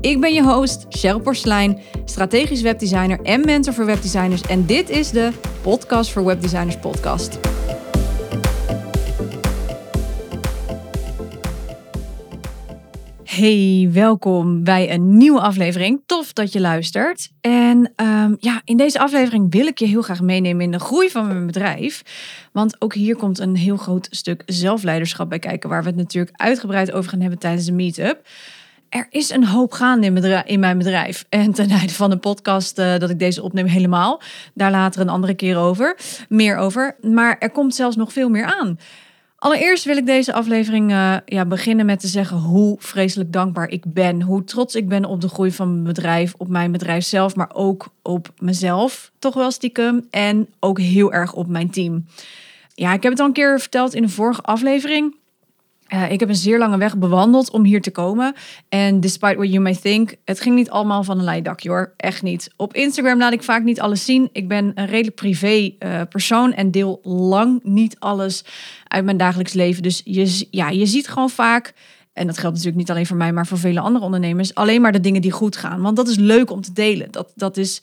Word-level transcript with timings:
Ik 0.00 0.20
ben 0.20 0.34
je 0.34 0.42
host, 0.42 0.86
Cheryl 0.88 1.20
Porslein, 1.20 1.78
strategisch 2.04 2.62
webdesigner 2.62 3.20
en 3.22 3.44
mentor 3.44 3.74
voor 3.74 3.86
webdesigners. 3.86 4.42
En 4.42 4.66
dit 4.66 4.90
is 4.90 5.10
de 5.10 5.30
Podcast 5.62 6.10
voor 6.10 6.24
Webdesigners 6.24 6.76
podcast. 6.76 7.38
Hey, 13.24 13.88
welkom 13.92 14.64
bij 14.64 14.92
een 14.92 15.16
nieuwe 15.16 15.40
aflevering. 15.40 16.02
Tof 16.06 16.32
dat 16.32 16.52
je 16.52 16.60
luistert. 16.60 17.30
En 17.40 17.92
um, 17.96 18.36
ja, 18.38 18.62
in 18.64 18.76
deze 18.76 18.98
aflevering 18.98 19.52
wil 19.52 19.66
ik 19.66 19.78
je 19.78 19.86
heel 19.86 20.02
graag 20.02 20.20
meenemen 20.20 20.62
in 20.62 20.70
de 20.70 20.80
groei 20.80 21.10
van 21.10 21.26
mijn 21.26 21.46
bedrijf. 21.46 22.02
Want 22.52 22.80
ook 22.80 22.94
hier 22.94 23.16
komt 23.16 23.38
een 23.38 23.56
heel 23.56 23.76
groot 23.76 24.08
stuk 24.10 24.42
zelfleiderschap 24.46 25.28
bij 25.28 25.38
kijken, 25.38 25.68
waar 25.68 25.82
we 25.82 25.88
het 25.88 25.96
natuurlijk 25.96 26.40
uitgebreid 26.40 26.92
over 26.92 27.10
gaan 27.10 27.20
hebben 27.20 27.38
tijdens 27.38 27.66
de 27.66 27.72
meetup 27.72 28.22
er 28.90 29.06
is 29.10 29.30
een 29.30 29.46
hoop 29.46 29.72
gaande 29.72 30.42
in, 30.44 30.60
mijn 30.60 30.78
bedrijf. 30.78 31.24
En 31.28 31.52
ten 31.52 31.70
einde 31.70 31.92
van 31.92 32.10
de 32.10 32.16
podcast 32.16 32.78
uh, 32.78 32.98
dat 32.98 33.10
ik 33.10 33.18
deze 33.18 33.42
opneem 33.42 33.66
helemaal. 33.66 34.20
Daar 34.54 34.70
later 34.70 35.00
een 35.00 35.08
andere 35.08 35.34
keer 35.34 35.56
over. 35.56 35.96
Meer 36.28 36.56
over. 36.56 36.96
Maar 37.00 37.36
er 37.38 37.50
komt 37.50 37.74
zelfs 37.74 37.96
nog 37.96 38.12
veel 38.12 38.28
meer 38.28 38.44
aan. 38.44 38.78
Allereerst 39.36 39.84
wil 39.84 39.96
ik 39.96 40.06
deze 40.06 40.32
aflevering 40.32 40.90
uh, 40.90 41.16
ja, 41.24 41.44
beginnen 41.44 41.86
met 41.86 42.00
te 42.00 42.06
zeggen 42.06 42.36
hoe 42.36 42.76
vreselijk 42.78 43.32
dankbaar 43.32 43.68
ik 43.68 43.84
ben. 43.86 44.22
Hoe 44.22 44.44
trots 44.44 44.74
ik 44.74 44.88
ben 44.88 45.04
op 45.04 45.20
de 45.20 45.28
groei 45.28 45.52
van 45.52 45.72
mijn 45.72 45.84
bedrijf, 45.84 46.34
op 46.36 46.48
mijn 46.48 46.72
bedrijf 46.72 47.04
zelf, 47.04 47.36
maar 47.36 47.50
ook 47.52 47.88
op 48.02 48.32
mezelf, 48.38 49.10
toch 49.18 49.34
wel 49.34 49.50
stiekem. 49.50 50.06
En 50.10 50.48
ook 50.58 50.78
heel 50.78 51.12
erg 51.12 51.32
op 51.32 51.46
mijn 51.46 51.70
team. 51.70 52.06
Ja, 52.74 52.92
ik 52.92 53.02
heb 53.02 53.12
het 53.12 53.20
al 53.20 53.26
een 53.26 53.32
keer 53.32 53.60
verteld 53.60 53.94
in 53.94 54.02
de 54.02 54.08
vorige 54.08 54.42
aflevering. 54.42 55.14
Uh, 55.94 56.10
ik 56.10 56.20
heb 56.20 56.28
een 56.28 56.34
zeer 56.34 56.58
lange 56.58 56.76
weg 56.78 56.96
bewandeld 56.96 57.50
om 57.50 57.64
hier 57.64 57.82
te 57.82 57.90
komen. 57.90 58.34
En 58.68 59.00
despite 59.00 59.34
what 59.34 59.48
you 59.48 59.60
may 59.60 59.74
think, 59.74 60.14
het 60.24 60.40
ging 60.40 60.54
niet 60.54 60.70
allemaal 60.70 61.04
van 61.04 61.18
een 61.18 61.24
leidakje 61.24 61.68
hoor. 61.68 61.92
Echt 61.96 62.22
niet. 62.22 62.50
Op 62.56 62.74
Instagram 62.74 63.18
laat 63.18 63.32
ik 63.32 63.42
vaak 63.42 63.62
niet 63.62 63.80
alles 63.80 64.04
zien. 64.04 64.28
Ik 64.32 64.48
ben 64.48 64.72
een 64.74 64.86
redelijk 64.86 65.16
privé 65.16 65.72
uh, 65.78 66.00
persoon 66.08 66.52
en 66.52 66.70
deel 66.70 67.00
lang 67.02 67.60
niet 67.62 67.96
alles 67.98 68.44
uit 68.86 69.04
mijn 69.04 69.16
dagelijks 69.16 69.52
leven. 69.52 69.82
Dus 69.82 70.00
je, 70.04 70.46
ja, 70.50 70.68
je 70.68 70.86
ziet 70.86 71.08
gewoon 71.08 71.30
vaak 71.30 71.74
en 72.12 72.26
dat 72.26 72.38
geldt 72.38 72.56
natuurlijk 72.56 72.82
niet 72.82 72.90
alleen 72.90 73.06
voor 73.06 73.16
mij, 73.16 73.32
maar 73.32 73.46
voor 73.46 73.58
vele 73.58 73.80
andere 73.80 74.04
ondernemers, 74.04 74.54
alleen 74.54 74.80
maar 74.80 74.92
de 74.92 75.00
dingen 75.00 75.20
die 75.20 75.30
goed 75.30 75.56
gaan. 75.56 75.80
Want 75.80 75.96
dat 75.96 76.08
is 76.08 76.16
leuk 76.16 76.50
om 76.50 76.60
te 76.60 76.72
delen. 76.72 77.10
Dat, 77.10 77.32
dat 77.34 77.56
is 77.56 77.82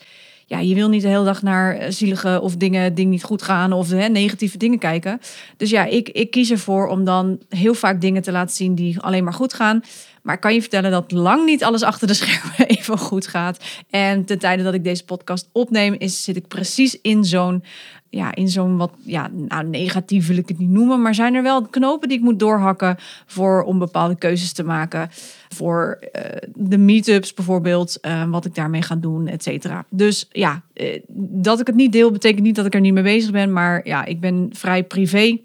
ja, 0.49 0.59
je 0.59 0.75
wil 0.75 0.89
niet 0.89 1.01
de 1.01 1.07
hele 1.07 1.23
dag 1.23 1.41
naar 1.41 1.75
eh, 1.75 1.91
zielige 1.91 2.41
of 2.41 2.55
dingen 2.55 2.93
die 2.93 3.05
niet 3.05 3.23
goed 3.23 3.41
gaan 3.41 3.71
of 3.71 3.89
hè, 3.89 4.07
negatieve 4.07 4.57
dingen 4.57 4.79
kijken. 4.79 5.19
Dus 5.57 5.69
ja, 5.69 5.85
ik, 5.85 6.09
ik 6.09 6.31
kies 6.31 6.51
ervoor 6.51 6.87
om 6.87 7.03
dan 7.03 7.39
heel 7.49 7.73
vaak 7.73 8.01
dingen 8.01 8.21
te 8.21 8.31
laten 8.31 8.55
zien 8.55 8.75
die 8.75 8.99
alleen 8.99 9.23
maar 9.23 9.33
goed 9.33 9.53
gaan. 9.53 9.81
Maar 10.27 10.35
ik 10.35 10.41
kan 10.41 10.53
je 10.53 10.61
vertellen 10.61 10.91
dat 10.91 11.11
lang 11.11 11.45
niet 11.45 11.63
alles 11.63 11.83
achter 11.83 12.07
de 12.07 12.13
schermen 12.13 12.67
even 12.77 12.97
goed 12.97 13.27
gaat. 13.27 13.63
En 13.89 14.25
ten 14.25 14.39
tijde 14.39 14.63
dat 14.63 14.73
ik 14.73 14.83
deze 14.83 15.05
podcast 15.05 15.49
opneem, 15.51 15.95
is, 15.97 16.23
zit 16.23 16.35
ik 16.35 16.47
precies 16.47 17.01
in 17.01 17.23
zo'n 17.23 17.63
ja, 18.09 18.35
in 18.35 18.49
zo'n 18.49 18.77
wat, 18.77 18.91
ja, 19.03 19.29
nou 19.33 19.67
negatief 19.67 20.27
wil 20.27 20.37
ik 20.37 20.47
het 20.47 20.57
niet 20.57 20.69
noemen, 20.69 21.01
maar 21.01 21.15
zijn 21.15 21.33
er 21.33 21.43
wel 21.43 21.61
knopen 21.61 22.09
die 22.09 22.17
ik 22.17 22.23
moet 22.23 22.39
doorhakken 22.39 22.95
voor 23.25 23.63
om 23.63 23.79
bepaalde 23.79 24.15
keuzes 24.15 24.53
te 24.53 24.63
maken. 24.63 25.09
Voor 25.49 25.99
uh, 26.01 26.21
de 26.55 26.77
meetups 26.77 27.33
bijvoorbeeld, 27.33 27.97
uh, 28.01 28.29
wat 28.29 28.45
ik 28.45 28.55
daarmee 28.55 28.81
ga 28.81 28.95
doen, 28.95 29.27
et 29.27 29.43
cetera. 29.43 29.85
Dus 29.89 30.27
ja, 30.31 30.61
uh, 30.73 30.99
dat 31.17 31.59
ik 31.59 31.67
het 31.67 31.75
niet 31.75 31.91
deel, 31.91 32.11
betekent 32.11 32.43
niet 32.43 32.55
dat 32.55 32.65
ik 32.65 32.73
er 32.73 32.81
niet 32.81 32.93
mee 32.93 33.03
bezig 33.03 33.31
ben, 33.31 33.53
maar 33.53 33.87
ja, 33.87 34.05
ik 34.05 34.19
ben 34.19 34.49
vrij 34.53 34.83
privé. 34.83 35.37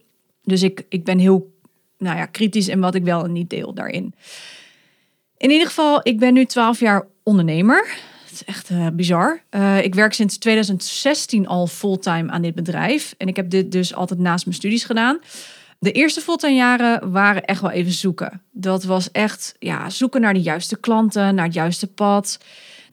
Dus 0.44 0.62
ik, 0.62 0.84
ik 0.88 1.04
ben 1.04 1.18
heel 1.18 1.52
nou 1.98 2.16
ja, 2.16 2.26
kritisch 2.26 2.68
in 2.68 2.80
wat 2.80 2.94
ik 2.94 3.04
wel 3.04 3.24
en 3.24 3.32
niet 3.32 3.50
deel 3.50 3.74
daarin. 3.74 4.14
In 5.42 5.50
ieder 5.50 5.66
geval, 5.66 6.00
ik 6.02 6.18
ben 6.18 6.34
nu 6.34 6.44
12 6.44 6.80
jaar 6.80 7.06
ondernemer. 7.22 7.96
Het 8.22 8.32
is 8.32 8.44
echt 8.44 8.70
uh, 8.70 8.86
bizar. 8.92 9.42
Uh, 9.50 9.84
ik 9.84 9.94
werk 9.94 10.12
sinds 10.12 10.38
2016 10.38 11.46
al 11.46 11.66
fulltime 11.66 12.30
aan 12.30 12.42
dit 12.42 12.54
bedrijf. 12.54 13.14
En 13.18 13.28
ik 13.28 13.36
heb 13.36 13.50
dit 13.50 13.72
dus 13.72 13.94
altijd 13.94 14.20
naast 14.20 14.44
mijn 14.44 14.56
studies 14.56 14.84
gedaan. 14.84 15.18
De 15.78 15.92
eerste 15.92 16.20
fulltime 16.20 16.54
jaren 16.54 17.12
waren 17.12 17.44
echt 17.44 17.60
wel 17.60 17.70
even 17.70 17.92
zoeken. 17.92 18.42
Dat 18.50 18.84
was 18.84 19.10
echt 19.10 19.54
ja, 19.58 19.90
zoeken 19.90 20.20
naar 20.20 20.34
de 20.34 20.42
juiste 20.42 20.80
klanten, 20.80 21.34
naar 21.34 21.44
het 21.44 21.54
juiste 21.54 21.86
pad, 21.86 22.38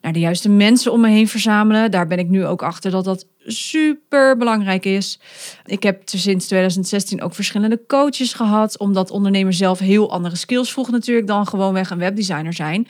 naar 0.02 0.14
de 0.14 0.20
juiste 0.20 0.50
mensen 0.50 0.92
om 0.92 1.02
me 1.02 1.10
heen 1.10 1.28
verzamelen. 1.28 1.92
Daar 1.92 2.08
ben 2.08 2.20
ik 2.20 2.30
nu 2.30 2.46
ook 2.46 2.64
achter 2.64 2.92
dat 2.92 3.06
dat 3.06 3.26
super 3.46 4.38
belangrijk 4.38 4.86
is. 4.86 5.20
Ik 5.66 5.84
heb 5.84 6.02
sinds 6.06 6.46
2016 6.46 7.22
ook 7.22 7.34
verschillende 7.34 7.82
coaches 7.88 8.34
gehad, 8.34 8.78
omdat 8.78 9.12
ondernemers 9.12 9.58
zelf 9.58 9.80
heel 9.80 10.12
andere 10.12 10.36
skills 10.36 10.72
vroegen 10.72 10.94
natuurlijk 10.94 11.28
dan 11.28 11.48
gewoonweg 11.48 11.90
een 11.90 11.98
webdesigner 11.98 12.54
zijn. 12.54 12.88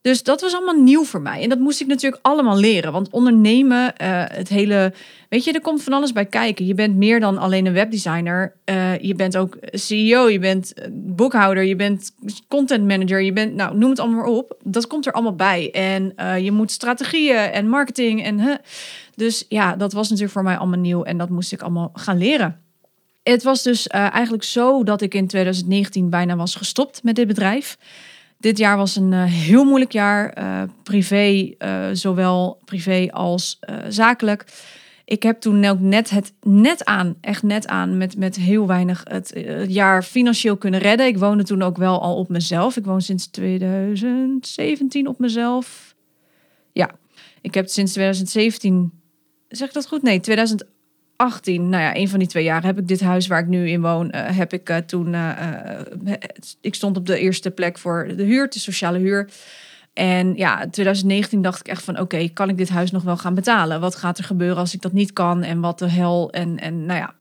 Dus 0.00 0.22
dat 0.22 0.40
was 0.40 0.54
allemaal 0.54 0.82
nieuw 0.82 1.04
voor 1.04 1.20
mij. 1.20 1.42
En 1.42 1.48
dat 1.48 1.58
moest 1.58 1.80
ik 1.80 1.86
natuurlijk 1.86 2.22
allemaal 2.22 2.56
leren. 2.56 2.92
Want 2.92 3.10
ondernemen, 3.10 3.94
uh, 4.02 4.22
het 4.26 4.48
hele. 4.48 4.92
Weet 5.28 5.44
je, 5.44 5.52
er 5.52 5.60
komt 5.60 5.82
van 5.82 5.92
alles 5.92 6.12
bij 6.12 6.26
kijken. 6.26 6.66
Je 6.66 6.74
bent 6.74 6.96
meer 6.96 7.20
dan 7.20 7.38
alleen 7.38 7.66
een 7.66 7.72
webdesigner. 7.72 8.52
Uh, 8.64 8.98
je 8.98 9.14
bent 9.14 9.36
ook 9.36 9.56
CEO, 9.70 10.28
je 10.28 10.38
bent 10.38 10.72
eh, 10.74 10.88
boekhouder, 10.92 11.64
je 11.64 11.76
bent 11.76 12.14
content 12.48 12.86
manager, 12.86 13.20
je 13.20 13.32
bent. 13.32 13.54
Nou, 13.54 13.76
noem 13.76 13.90
het 13.90 13.98
allemaal 13.98 14.18
maar 14.18 14.28
op. 14.28 14.56
Dat 14.62 14.86
komt 14.86 15.06
er 15.06 15.12
allemaal 15.12 15.36
bij. 15.36 15.70
En 15.70 16.12
uh, 16.16 16.38
je 16.38 16.52
moet 16.52 16.70
strategieën 16.70 17.36
en 17.36 17.68
marketing 17.68 18.24
en. 18.24 18.60
Dus 19.18 19.44
ja, 19.48 19.76
dat 19.76 19.92
was 19.92 20.08
natuurlijk 20.08 20.32
voor 20.32 20.42
mij 20.42 20.56
allemaal 20.56 20.78
nieuw. 20.78 21.02
En 21.02 21.18
dat 21.18 21.28
moest 21.28 21.52
ik 21.52 21.62
allemaal 21.62 21.90
gaan 21.92 22.18
leren. 22.18 22.60
Het 23.22 23.42
was 23.42 23.62
dus 23.62 23.86
eigenlijk 23.86 24.42
zo 24.42 24.84
dat 24.84 25.00
ik 25.00 25.14
in 25.14 25.26
2019 25.26 26.10
bijna 26.10 26.36
was 26.36 26.54
gestopt 26.54 27.02
met 27.02 27.16
dit 27.16 27.26
bedrijf. 27.26 27.78
Dit 28.38 28.58
jaar 28.58 28.76
was 28.76 28.96
een 28.96 29.12
uh, 29.12 29.24
heel 29.24 29.64
moeilijk 29.64 29.92
jaar, 29.92 30.38
uh, 30.38 30.62
privé, 30.82 31.54
zowel 31.92 32.60
privé 32.64 33.08
als 33.10 33.58
zakelijk. 33.88 34.44
Ik 35.04 35.22
heb 35.22 35.40
toen 35.40 35.64
ook 35.64 35.80
net 35.80 36.10
het 36.10 36.32
net 36.42 36.84
aan, 36.84 37.16
echt 37.20 37.42
net 37.42 37.66
aan, 37.66 37.96
met, 37.96 38.16
met 38.16 38.36
heel 38.36 38.66
weinig 38.66 39.04
het, 39.04 39.32
het 39.34 39.72
jaar 39.72 40.02
financieel 40.02 40.56
kunnen 40.56 40.80
redden. 40.80 41.06
Ik 41.06 41.18
woonde 41.18 41.44
toen 41.44 41.62
ook 41.62 41.76
wel 41.76 42.02
al 42.02 42.16
op 42.16 42.28
mezelf. 42.28 42.76
Ik 42.76 42.84
woon 42.84 43.02
sinds 43.02 43.26
2017 43.26 45.06
op 45.06 45.18
mezelf. 45.18 45.94
Ja, 46.72 46.90
ik 47.40 47.54
heb 47.54 47.68
sinds 47.68 47.92
2017, 47.92 48.97
zeg 49.48 49.68
ik 49.68 49.74
dat 49.74 49.86
goed? 49.86 50.02
Nee, 50.02 50.20
2018 50.20 50.76
18, 51.18 51.68
nou 51.68 51.82
ja, 51.82 51.96
een 51.96 52.08
van 52.08 52.18
die 52.18 52.28
twee 52.28 52.44
jaar 52.44 52.64
heb 52.64 52.78
ik 52.78 52.88
dit 52.88 53.00
huis 53.00 53.26
waar 53.26 53.40
ik 53.40 53.46
nu 53.46 53.68
in 53.68 53.80
woon, 53.80 54.12
uh, 54.14 54.36
heb 54.36 54.52
ik 54.52 54.70
uh, 54.70 54.76
toen, 54.76 55.12
uh, 55.12 55.32
ik 56.60 56.74
stond 56.74 56.96
op 56.96 57.06
de 57.06 57.18
eerste 57.18 57.50
plek 57.50 57.78
voor 57.78 58.12
de 58.16 58.22
huur, 58.22 58.48
de 58.48 58.58
sociale 58.58 58.98
huur. 58.98 59.30
En 59.92 60.34
ja, 60.34 60.68
2019 60.70 61.42
dacht 61.42 61.60
ik 61.60 61.68
echt 61.68 61.82
van, 61.82 62.00
oké, 62.00 62.28
kan 62.28 62.48
ik 62.48 62.56
dit 62.56 62.68
huis 62.68 62.90
nog 62.90 63.02
wel 63.02 63.16
gaan 63.16 63.34
betalen? 63.34 63.80
Wat 63.80 63.94
gaat 63.94 64.18
er 64.18 64.24
gebeuren 64.24 64.56
als 64.56 64.74
ik 64.74 64.82
dat 64.82 64.92
niet 64.92 65.12
kan? 65.12 65.42
En 65.42 65.60
wat 65.60 65.78
de 65.78 65.88
hel? 65.88 66.30
En, 66.30 66.58
en 66.58 66.86
nou 66.86 66.98
ja, 66.98 67.14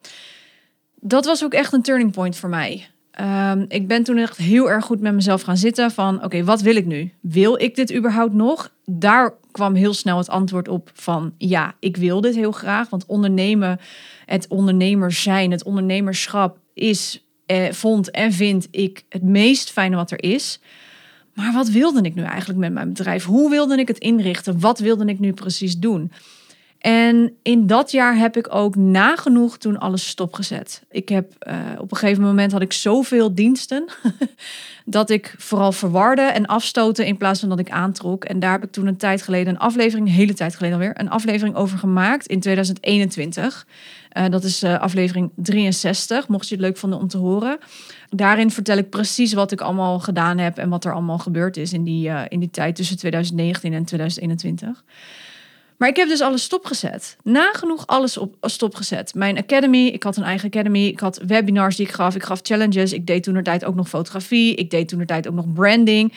dat 0.95 1.25
was 1.25 1.43
ook 1.43 1.53
echt 1.53 1.73
een 1.73 1.81
turning 1.81 2.11
point 2.11 2.37
voor 2.37 2.49
mij. 2.49 2.87
Um, 3.21 3.65
ik 3.67 3.87
ben 3.87 4.03
toen 4.03 4.17
echt 4.17 4.37
heel 4.37 4.69
erg 4.69 4.85
goed 4.85 4.99
met 4.99 5.13
mezelf 5.13 5.41
gaan 5.41 5.57
zitten 5.57 5.91
van, 5.91 6.23
oké, 6.23 6.43
wat 6.43 6.61
wil 6.61 6.75
ik 6.75 6.85
nu? 6.85 7.11
Wil 7.21 7.61
ik 7.61 7.75
dit 7.75 7.93
überhaupt 7.93 8.33
nog? 8.33 8.73
Daar 8.85 9.33
kwam 9.51 9.75
heel 9.75 9.93
snel 9.93 10.17
het 10.17 10.29
antwoord 10.29 10.67
op 10.67 10.91
van, 10.93 11.33
ja, 11.37 11.75
ik 11.79 11.97
wil 11.97 12.21
dit 12.21 12.35
heel 12.35 12.51
graag. 12.51 12.89
Want 12.89 13.05
ondernemen, 13.05 13.79
het 14.25 14.47
ondernemers 14.47 15.21
zijn, 15.21 15.51
het 15.51 15.63
ondernemerschap 15.63 16.57
is, 16.73 17.25
eh, 17.45 17.71
vond 17.71 18.11
en 18.11 18.33
vind 18.33 18.67
ik 18.71 19.03
het 19.09 19.23
meest 19.23 19.71
fijne 19.71 19.95
wat 19.95 20.11
er 20.11 20.23
is. 20.23 20.59
Maar 21.33 21.53
wat 21.53 21.69
wilde 21.69 22.01
ik 22.01 22.15
nu 22.15 22.23
eigenlijk 22.23 22.59
met 22.59 22.73
mijn 22.73 22.87
bedrijf? 22.87 23.25
Hoe 23.25 23.49
wilde 23.49 23.77
ik 23.77 23.87
het 23.87 23.97
inrichten? 23.97 24.59
Wat 24.59 24.79
wilde 24.79 25.05
ik 25.05 25.19
nu 25.19 25.33
precies 25.33 25.77
doen? 25.77 26.11
En 26.79 27.33
in 27.41 27.67
dat 27.67 27.91
jaar 27.91 28.17
heb 28.17 28.37
ik 28.37 28.55
ook 28.55 28.75
nagenoeg 28.75 29.57
toen 29.57 29.79
alles 29.79 30.07
stopgezet. 30.07 30.83
Ik 30.91 31.09
heb 31.09 31.33
uh, 31.47 31.55
op 31.77 31.91
een 31.91 31.97
gegeven 31.97 32.23
moment 32.23 32.51
had 32.51 32.61
ik 32.61 32.73
zoveel 32.73 33.35
diensten 33.35 33.85
dat 34.85 35.09
ik 35.09 35.35
vooral 35.37 35.71
verwarde 35.71 36.21
en 36.21 36.45
afstoten 36.45 37.05
in 37.05 37.17
plaats 37.17 37.39
van 37.39 37.49
dat 37.49 37.59
ik 37.59 37.69
aantrok. 37.69 38.25
En 38.25 38.39
daar 38.39 38.51
heb 38.51 38.63
ik 38.63 38.71
toen 38.71 38.87
een 38.87 38.97
tijd 38.97 39.21
geleden 39.21 39.53
een 39.53 39.59
aflevering, 39.59 40.07
een 40.07 40.13
hele 40.13 40.33
tijd 40.33 40.55
geleden 40.55 40.77
alweer, 40.77 40.99
een 40.99 41.09
aflevering 41.09 41.55
over 41.55 41.77
gemaakt 41.77 42.27
in 42.27 42.39
2021. 42.39 43.65
Uh, 43.67 44.25
eh, 44.25 44.31
dat 44.31 44.43
is 44.43 44.63
uh, 44.63 44.79
aflevering 44.79 45.31
63, 45.35 46.27
mocht 46.27 46.47
je 46.47 46.55
het 46.55 46.63
leuk 46.63 46.77
vinden 46.77 46.99
om 46.99 47.07
te 47.07 47.17
horen. 47.17 47.57
Daarin 48.09 48.51
vertel 48.51 48.77
ik 48.77 48.89
precies 48.89 49.33
wat 49.33 49.51
ik 49.51 49.61
allemaal 49.61 49.99
gedaan 49.99 50.37
heb 50.37 50.57
en 50.57 50.69
wat 50.69 50.85
er 50.85 50.93
allemaal 50.93 51.17
gebeurd 51.17 51.57
is 51.57 51.73
in 51.73 51.83
die, 51.83 52.09
in 52.27 52.39
die 52.39 52.49
tijd 52.49 52.75
tussen 52.75 52.97
2019 52.97 53.73
en 53.73 53.85
2021. 53.85 54.83
Maar 55.77 55.89
ik 55.89 55.95
heb 55.95 56.07
dus 56.07 56.21
alles 56.21 56.43
stopgezet. 56.43 57.17
Nagenoeg 57.23 57.87
alles 57.87 58.17
op 58.17 58.35
stopgezet. 58.41 59.13
Mijn 59.13 59.37
academy, 59.37 59.87
ik 59.87 60.03
had 60.03 60.17
een 60.17 60.23
eigen 60.23 60.47
academy. 60.47 60.85
Ik 60.85 60.99
had 60.99 61.21
webinars 61.27 61.75
die 61.75 61.85
ik 61.85 61.91
gaf. 61.91 62.15
Ik 62.15 62.23
gaf 62.23 62.39
challenges. 62.43 62.93
Ik 62.93 63.07
deed 63.07 63.23
toen 63.23 63.33
de 63.33 63.41
tijd 63.41 63.65
ook 63.65 63.75
nog 63.75 63.89
fotografie. 63.89 64.55
Ik 64.55 64.69
deed 64.69 64.87
toen 64.87 64.99
de 64.99 65.05
tijd 65.05 65.27
ook 65.27 65.33
nog 65.33 65.53
branding. 65.53 66.13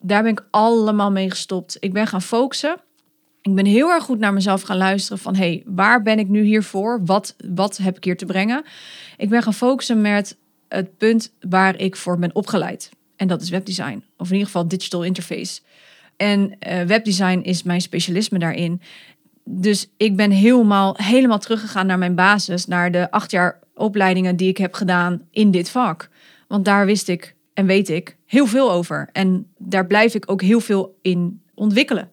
Daar 0.00 0.22
ben 0.22 0.32
ik 0.32 0.46
allemaal 0.50 1.10
mee 1.10 1.30
gestopt. 1.30 1.76
Ik 1.80 1.92
ben 1.92 2.06
gaan 2.06 2.22
focussen. 2.22 2.76
Ik 3.42 3.54
ben 3.54 3.66
heel 3.66 3.90
erg 3.90 4.04
goed 4.04 4.18
naar 4.18 4.32
mezelf 4.32 4.62
gaan 4.62 4.76
luisteren 4.76 5.18
van... 5.18 5.36
hey, 5.36 5.62
waar 5.66 6.02
ben 6.02 6.18
ik 6.18 6.28
nu 6.28 6.42
hier 6.42 6.62
voor? 6.62 7.00
Wat, 7.04 7.36
wat 7.54 7.76
heb 7.76 7.96
ik 7.96 8.04
hier 8.04 8.16
te 8.16 8.26
brengen? 8.26 8.64
Ik 9.16 9.28
ben 9.28 9.42
gaan 9.42 9.54
focussen 9.54 10.00
met 10.00 10.36
het 10.68 10.96
punt 10.98 11.32
waar 11.40 11.78
ik 11.78 11.96
voor 11.96 12.18
ben 12.18 12.34
opgeleid. 12.34 12.90
En 13.16 13.28
dat 13.28 13.42
is 13.42 13.50
webdesign. 13.50 14.04
Of 14.16 14.26
in 14.26 14.32
ieder 14.32 14.46
geval 14.46 14.68
digital 14.68 15.02
interface. 15.02 15.60
En 16.16 16.56
uh, 16.68 16.82
webdesign 16.82 17.38
is 17.38 17.62
mijn 17.62 17.80
specialisme 17.80 18.38
daarin. 18.38 18.80
Dus 19.44 19.90
ik 19.96 20.16
ben 20.16 20.30
helemaal, 20.30 20.94
helemaal 20.96 21.38
teruggegaan 21.38 21.86
naar 21.86 21.98
mijn 21.98 22.14
basis, 22.14 22.66
naar 22.66 22.92
de 22.92 23.10
acht 23.10 23.30
jaar 23.30 23.58
opleidingen 23.74 24.36
die 24.36 24.48
ik 24.48 24.56
heb 24.56 24.74
gedaan 24.74 25.22
in 25.30 25.50
dit 25.50 25.70
vak. 25.70 26.08
Want 26.48 26.64
daar 26.64 26.86
wist 26.86 27.08
ik 27.08 27.34
en 27.54 27.66
weet 27.66 27.88
ik 27.88 28.16
heel 28.26 28.46
veel 28.46 28.72
over. 28.72 29.08
En 29.12 29.46
daar 29.58 29.86
blijf 29.86 30.14
ik 30.14 30.30
ook 30.30 30.42
heel 30.42 30.60
veel 30.60 30.98
in 31.02 31.42
ontwikkelen. 31.54 32.10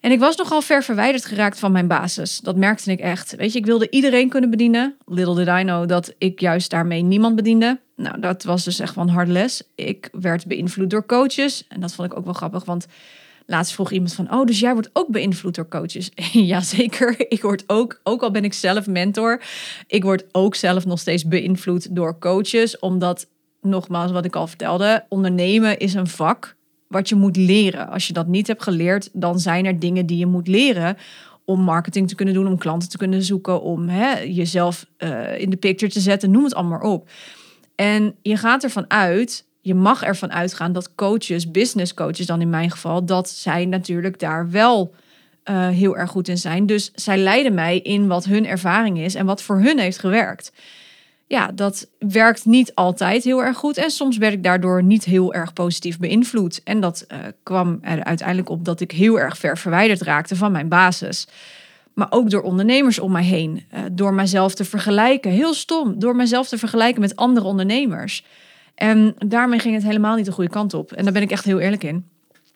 En 0.00 0.10
ik 0.10 0.18
was 0.18 0.36
nogal 0.36 0.62
ver 0.62 0.82
verwijderd 0.82 1.24
geraakt 1.24 1.58
van 1.58 1.72
mijn 1.72 1.86
basis. 1.86 2.38
Dat 2.38 2.56
merkte 2.56 2.90
ik 2.90 3.00
echt. 3.00 3.36
Weet 3.36 3.52
je, 3.52 3.58
ik 3.58 3.66
wilde 3.66 3.90
iedereen 3.90 4.28
kunnen 4.28 4.50
bedienen. 4.50 4.96
Little 5.06 5.34
did 5.34 5.46
I 5.46 5.62
know 5.62 5.88
dat 5.88 6.14
ik 6.18 6.40
juist 6.40 6.70
daarmee 6.70 7.02
niemand 7.02 7.36
bediende. 7.36 7.80
Nou, 8.00 8.20
dat 8.20 8.42
was 8.42 8.64
dus 8.64 8.78
echt 8.78 8.94
van 8.94 9.08
hard 9.08 9.28
les. 9.28 9.62
Ik 9.74 10.08
werd 10.12 10.46
beïnvloed 10.46 10.90
door 10.90 11.06
coaches. 11.06 11.64
En 11.68 11.80
dat 11.80 11.94
vond 11.94 12.12
ik 12.12 12.18
ook 12.18 12.24
wel 12.24 12.34
grappig, 12.34 12.64
want 12.64 12.86
laatst 13.46 13.72
vroeg 13.72 13.90
iemand 13.90 14.12
van... 14.12 14.32
Oh, 14.32 14.46
dus 14.46 14.60
jij 14.60 14.72
wordt 14.72 14.90
ook 14.92 15.08
beïnvloed 15.08 15.54
door 15.54 15.68
coaches? 15.68 16.10
Jazeker, 16.32 17.14
ik 17.28 17.42
word 17.42 17.64
ook, 17.66 18.00
ook 18.02 18.22
al 18.22 18.30
ben 18.30 18.44
ik 18.44 18.52
zelf 18.52 18.86
mentor... 18.86 19.42
ik 19.86 20.02
word 20.02 20.24
ook 20.32 20.54
zelf 20.54 20.86
nog 20.86 20.98
steeds 20.98 21.28
beïnvloed 21.28 21.96
door 21.96 22.18
coaches. 22.18 22.78
Omdat, 22.78 23.26
nogmaals, 23.60 24.12
wat 24.12 24.24
ik 24.24 24.36
al 24.36 24.46
vertelde... 24.46 25.04
ondernemen 25.08 25.78
is 25.78 25.94
een 25.94 26.06
vak 26.06 26.56
wat 26.86 27.08
je 27.08 27.14
moet 27.14 27.36
leren. 27.36 27.88
Als 27.88 28.06
je 28.06 28.12
dat 28.12 28.26
niet 28.26 28.46
hebt 28.46 28.62
geleerd, 28.62 29.10
dan 29.12 29.40
zijn 29.40 29.66
er 29.66 29.78
dingen 29.78 30.06
die 30.06 30.18
je 30.18 30.26
moet 30.26 30.48
leren 30.48 30.96
om 31.44 31.60
marketing 31.60 32.08
te 32.08 32.14
kunnen 32.14 32.34
doen, 32.34 32.46
om 32.46 32.58
klanten 32.58 32.88
te 32.88 32.96
kunnen 32.96 33.22
zoeken, 33.22 33.62
om 33.62 33.88
hè, 33.88 34.18
jezelf 34.18 34.86
uh, 34.98 35.38
in 35.40 35.50
de 35.50 35.56
picture 35.56 35.92
te 35.92 36.00
zetten, 36.00 36.30
noem 36.30 36.44
het 36.44 36.54
allemaal 36.54 36.92
op. 36.92 37.08
En 37.80 38.14
je 38.22 38.36
gaat 38.36 38.62
ervan 38.62 38.84
uit, 38.88 39.44
je 39.60 39.74
mag 39.74 40.02
ervan 40.02 40.32
uitgaan 40.32 40.72
dat 40.72 40.94
coaches, 40.94 41.50
business 41.50 41.94
coaches 41.94 42.26
dan 42.26 42.40
in 42.40 42.50
mijn 42.50 42.70
geval, 42.70 43.04
dat 43.04 43.30
zij 43.30 43.64
natuurlijk 43.64 44.18
daar 44.18 44.50
wel 44.50 44.94
uh, 45.44 45.68
heel 45.68 45.96
erg 45.96 46.10
goed 46.10 46.28
in 46.28 46.38
zijn. 46.38 46.66
Dus 46.66 46.90
zij 46.94 47.18
leiden 47.18 47.54
mij 47.54 47.78
in 47.78 48.06
wat 48.06 48.24
hun 48.24 48.46
ervaring 48.46 48.98
is 48.98 49.14
en 49.14 49.26
wat 49.26 49.42
voor 49.42 49.60
hun 49.60 49.78
heeft 49.78 49.98
gewerkt 49.98 50.52
ja, 51.30 51.50
dat 51.54 51.88
werkt 51.98 52.44
niet 52.44 52.74
altijd 52.74 53.24
heel 53.24 53.42
erg 53.42 53.56
goed. 53.56 53.76
En 53.76 53.90
soms 53.90 54.16
werd 54.16 54.32
ik 54.32 54.42
daardoor 54.42 54.82
niet 54.82 55.04
heel 55.04 55.34
erg 55.34 55.52
positief 55.52 55.98
beïnvloed. 55.98 56.60
En 56.64 56.80
dat 56.80 57.04
uh, 57.08 57.18
kwam 57.42 57.78
er 57.82 58.04
uiteindelijk 58.04 58.48
op 58.48 58.64
dat 58.64 58.80
ik 58.80 58.90
heel 58.90 59.20
erg 59.20 59.38
ver 59.38 59.58
verwijderd 59.58 60.00
raakte 60.00 60.36
van 60.36 60.52
mijn 60.52 60.68
basis. 60.68 61.26
Maar 62.00 62.12
ook 62.12 62.30
door 62.30 62.42
ondernemers 62.42 62.98
om 62.98 63.12
mij 63.12 63.24
heen. 63.24 63.64
Uh, 63.74 63.80
door 63.92 64.14
mijzelf 64.14 64.54
te 64.54 64.64
vergelijken. 64.64 65.30
Heel 65.30 65.54
stom. 65.54 65.98
Door 65.98 66.16
mijzelf 66.16 66.48
te 66.48 66.58
vergelijken 66.58 67.00
met 67.00 67.16
andere 67.16 67.46
ondernemers. 67.46 68.24
En 68.74 69.14
daarmee 69.18 69.58
ging 69.58 69.74
het 69.74 69.84
helemaal 69.84 70.16
niet 70.16 70.24
de 70.24 70.32
goede 70.32 70.50
kant 70.50 70.74
op. 70.74 70.92
En 70.92 71.04
daar 71.04 71.12
ben 71.12 71.22
ik 71.22 71.30
echt 71.30 71.44
heel 71.44 71.58
eerlijk 71.58 71.84
in. 71.84 72.08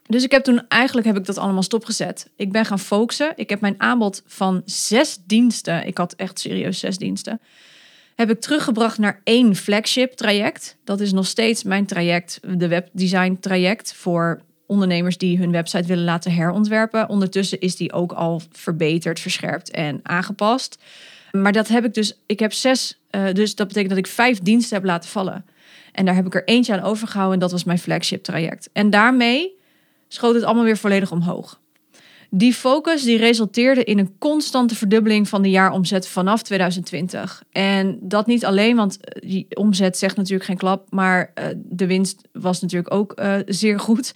Dus 0.07 0.25
ik 0.25 0.31
heb 0.31 0.45
toen 0.45 0.63
eigenlijk 0.69 1.07
heb 1.07 1.17
ik 1.17 1.25
dat 1.25 1.39
allemaal 1.39 1.63
stopgezet. 1.63 2.31
Ik 2.37 2.53
ben 2.53 2.65
gaan 2.65 2.79
focussen. 2.79 3.33
Ik 3.37 3.49
heb 3.49 3.61
mijn 3.61 3.81
aanbod 3.81 4.23
van 4.27 4.63
zes 4.65 5.19
diensten. 5.27 5.87
Ik 5.87 5.99
had 5.99 6.13
echt 6.13 6.39
serieus 6.39 6.79
zes 6.79 6.99
diensten 6.99 7.41
heb 8.15 8.31
ik 8.31 8.41
teruggebracht 8.41 8.99
naar 8.99 9.21
één 9.25 9.57
flagship 9.57 10.13
traject. 10.13 10.77
Dat 10.85 11.01
is 11.01 11.13
nog 11.13 11.27
steeds 11.27 11.63
mijn 11.63 11.87
traject, 11.87 12.41
de 12.57 12.69
webdesign 12.69 13.37
traject 13.41 13.95
voor 13.95 14.41
ondernemers 14.67 15.19
die 15.19 15.39
hun 15.39 15.51
website 15.51 15.87
willen 15.87 16.05
laten 16.05 16.33
herontwerpen. 16.33 17.09
Ondertussen 17.09 17.61
is 17.61 17.77
die 17.77 17.93
ook 17.93 18.13
al 18.13 18.43
verbeterd, 18.53 19.21
verscherpt 19.21 19.71
en 19.71 20.01
aangepast. 20.03 20.79
Maar 21.33 21.53
dat 21.53 21.69
heb 21.69 21.85
ik 21.85 21.95
dus, 21.95 22.19
ik 22.27 22.41
heb 22.41 22.53
zes, 22.53 23.01
uh, 23.11 23.33
dus 23.33 23.55
dat 23.55 23.67
betekent 23.67 23.91
dat 23.91 24.05
ik 24.05 24.13
vijf 24.13 24.39
diensten 24.39 24.77
heb 24.77 24.85
laten 24.85 25.11
vallen. 25.11 25.45
En 25.93 26.05
daar 26.05 26.15
heb 26.15 26.27
ik 26.27 26.35
er 26.35 26.45
eentje 26.45 26.73
aan 26.73 26.83
overgehouden 26.83 27.35
en 27.35 27.41
dat 27.41 27.51
was 27.51 27.65
mijn 27.65 27.79
flagship 27.79 28.23
traject. 28.23 28.71
En 28.73 28.91
daarmee 28.91 29.59
schoot 30.09 30.35
het 30.35 30.45
allemaal 30.45 30.65
weer 30.65 30.77
volledig 30.77 31.13
omhoog. 31.13 31.61
Die 32.31 32.55
focus 32.55 33.03
die 33.03 33.17
resulteerde 33.17 33.85
in 33.85 33.99
een 33.99 34.19
constante 34.19 34.75
verdubbeling 34.75 35.29
van 35.29 35.43
de 35.43 35.51
jaaromzet 35.51 36.09
vanaf 36.09 36.43
2020. 36.43 37.43
En 37.51 37.99
dat 38.01 38.27
niet 38.27 38.45
alleen, 38.45 38.77
want 38.77 39.01
eh, 39.01 39.29
die 39.29 39.47
omzet 39.57 39.99
zegt 39.99 40.17
natuurlijk 40.17 40.45
geen 40.45 40.57
klap, 40.57 40.91
maar 40.91 41.33
uh, 41.39 41.45
de 41.57 41.87
winst 41.87 42.29
was 42.33 42.61
natuurlijk 42.61 42.95
ook 42.95 43.23
zeer 43.47 43.81
goed. 43.81 44.15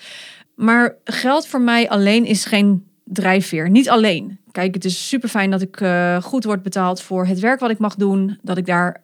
Maar 0.58 0.96
geld 1.04 1.46
voor 1.46 1.60
mij 1.60 1.88
alleen 1.88 2.24
is 2.24 2.44
geen 2.44 2.86
drijfveer. 3.04 3.70
Niet 3.70 3.88
alleen. 3.88 4.38
Kijk, 4.52 4.74
het 4.74 4.84
is 4.84 5.08
super 5.08 5.28
fijn 5.28 5.50
dat 5.50 5.62
ik 5.62 5.80
uh, 5.80 6.22
goed 6.22 6.44
word 6.44 6.62
betaald 6.62 7.02
voor 7.02 7.26
het 7.26 7.40
werk 7.40 7.60
wat 7.60 7.70
ik 7.70 7.78
mag 7.78 7.94
doen. 7.94 8.38
Dat 8.42 8.56
ik 8.56 8.66
daar 8.66 9.00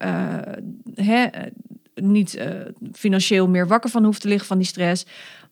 hè, 0.94 1.26
niet 1.94 2.38
financieel 2.92 3.48
meer 3.48 3.66
wakker 3.66 3.90
van 3.90 4.04
hoef 4.04 4.18
te 4.18 4.28
liggen 4.28 4.46
van 4.46 4.58
die 4.58 4.66
stress. 4.66 5.04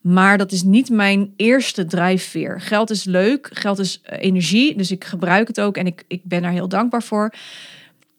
Maar 0.02 0.38
dat 0.38 0.52
is 0.52 0.62
niet 0.62 0.90
mijn 0.90 1.32
eerste 1.36 1.84
drijfveer. 1.84 2.60
Geld 2.60 2.90
is 2.90 3.04
leuk, 3.04 3.50
geld 3.52 3.78
is 3.78 4.00
eh, 4.02 4.24
energie, 4.24 4.76
dus 4.76 4.90
ik 4.90 5.04
gebruik 5.04 5.48
het 5.48 5.60
ook 5.60 5.76
en 5.76 5.86
ik, 5.86 6.04
ik 6.08 6.20
ben 6.24 6.42
daar 6.42 6.52
heel 6.52 6.68
dankbaar 6.68 7.02
voor. 7.02 7.34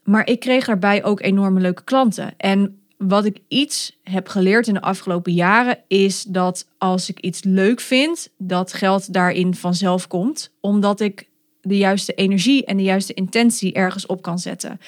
Maar 0.04 0.28
ik 0.28 0.40
kreeg 0.40 0.66
daarbij 0.66 1.04
ook 1.04 1.22
enorme 1.22 1.60
leuke 1.60 1.84
klanten. 1.84 2.34
En 2.38 2.78
wat 3.08 3.26
ik 3.26 3.38
iets 3.48 4.00
heb 4.04 4.28
geleerd 4.28 4.68
in 4.68 4.74
de 4.74 4.82
afgelopen 4.82 5.34
jaren 5.34 5.78
is 5.88 6.24
dat 6.24 6.68
als 6.78 7.10
ik 7.10 7.20
iets 7.20 7.44
leuk 7.44 7.80
vind, 7.80 8.30
dat 8.38 8.74
geld 8.74 9.14
daarin 9.14 9.56
vanzelf 9.56 10.08
komt, 10.08 10.52
omdat 10.60 11.00
ik 11.00 11.30
de 11.62 11.78
juiste 11.78 12.14
energie 12.14 12.66
en 12.66 12.78
de 12.78 12.84
juiste 12.84 13.14
intentie 13.14 13.74
ergens 13.74 14.06
op 14.06 14.22
kan 14.22 14.40
zetten. 14.40 14.80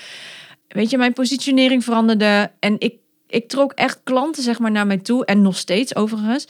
Weet 0.67 0.89
je, 0.89 0.97
mijn 0.97 1.13
positionering 1.13 1.83
veranderde 1.83 2.51
en 2.59 2.75
ik, 2.79 2.95
ik 3.27 3.49
trok 3.49 3.71
echt 3.71 3.99
klanten 4.03 4.43
zeg 4.43 4.59
maar 4.59 4.71
naar 4.71 4.87
mij 4.87 4.97
toe 4.97 5.25
en 5.25 5.41
nog 5.41 5.57
steeds 5.57 5.95
overigens 5.95 6.47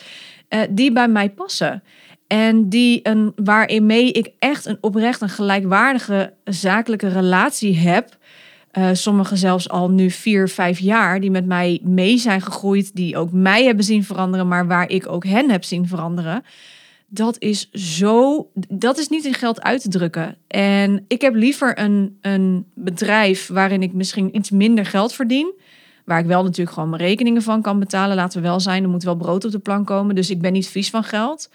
uh, 0.50 0.62
die 0.70 0.92
bij 0.92 1.08
mij 1.08 1.30
passen. 1.30 1.84
En 2.28 2.70
die 2.70 3.00
een, 3.04 3.34
waarmee 3.36 4.12
ik 4.12 4.32
echt 4.40 4.66
een 4.66 4.78
oprecht 4.82 5.22
een 5.22 5.30
gelijkwaardige 5.30 6.34
zakelijke 6.44 7.08
relatie 7.08 7.78
heb. 7.78 8.18
Uh, 8.78 8.90
sommigen 8.94 9.38
zelfs 9.38 9.70
al 9.70 9.90
nu 9.90 10.12
vier, 10.12 10.50
vijf 10.50 10.80
jaar, 10.80 11.20
die 11.20 11.32
met 11.32 11.46
mij 11.46 11.80
mee 11.84 12.18
zijn 12.18 12.42
gegroeid, 12.42 12.96
die 12.96 13.18
ook 13.18 13.32
mij 13.32 13.64
hebben 13.66 13.84
zien 13.84 14.04
veranderen, 14.04 14.48
maar 14.48 14.68
waar 14.68 14.90
ik 14.90 15.08
ook 15.08 15.26
hen 15.26 15.50
heb 15.50 15.64
zien 15.64 15.88
veranderen. 15.88 16.44
Dat 17.08 17.36
is 17.40 17.70
zo, 17.72 18.48
dat 18.70 18.98
is 18.98 19.08
niet 19.08 19.26
in 19.26 19.34
geld 19.34 19.62
uit 19.62 19.82
te 19.82 19.90
drukken. 19.90 20.38
En 20.48 21.06
ik 21.08 21.22
heb 21.22 21.36
liever 21.36 21.80
een, 21.80 22.18
een 22.22 22.66
bedrijf 22.74 23.48
waarin 23.48 23.82
ik 23.82 23.94
misschien 23.94 24.36
iets 24.36 24.50
minder 24.50 24.86
geld 24.86 25.14
verdien, 25.14 25.54
Waar 26.06 26.20
ik 26.20 26.26
wel 26.26 26.44
natuurlijk 26.44 26.76
gewoon 26.76 26.90
mijn 26.90 27.02
rekeningen 27.02 27.42
van 27.42 27.62
kan 27.62 27.80
betalen. 27.80 28.16
Laten 28.16 28.42
we 28.42 28.48
wel 28.48 28.60
zijn, 28.60 28.84
er 28.84 28.90
moet 28.90 29.04
wel 29.04 29.16
brood 29.16 29.46
op 29.46 29.52
de 29.52 29.60
plank 29.60 29.88
komen. 29.88 30.16
Dus 30.16 30.30
ik 30.30 30.42
ben 30.42 30.54
niet 30.54 30.68
vies 30.68 30.90
van 30.90 31.04
geld. 31.04 31.50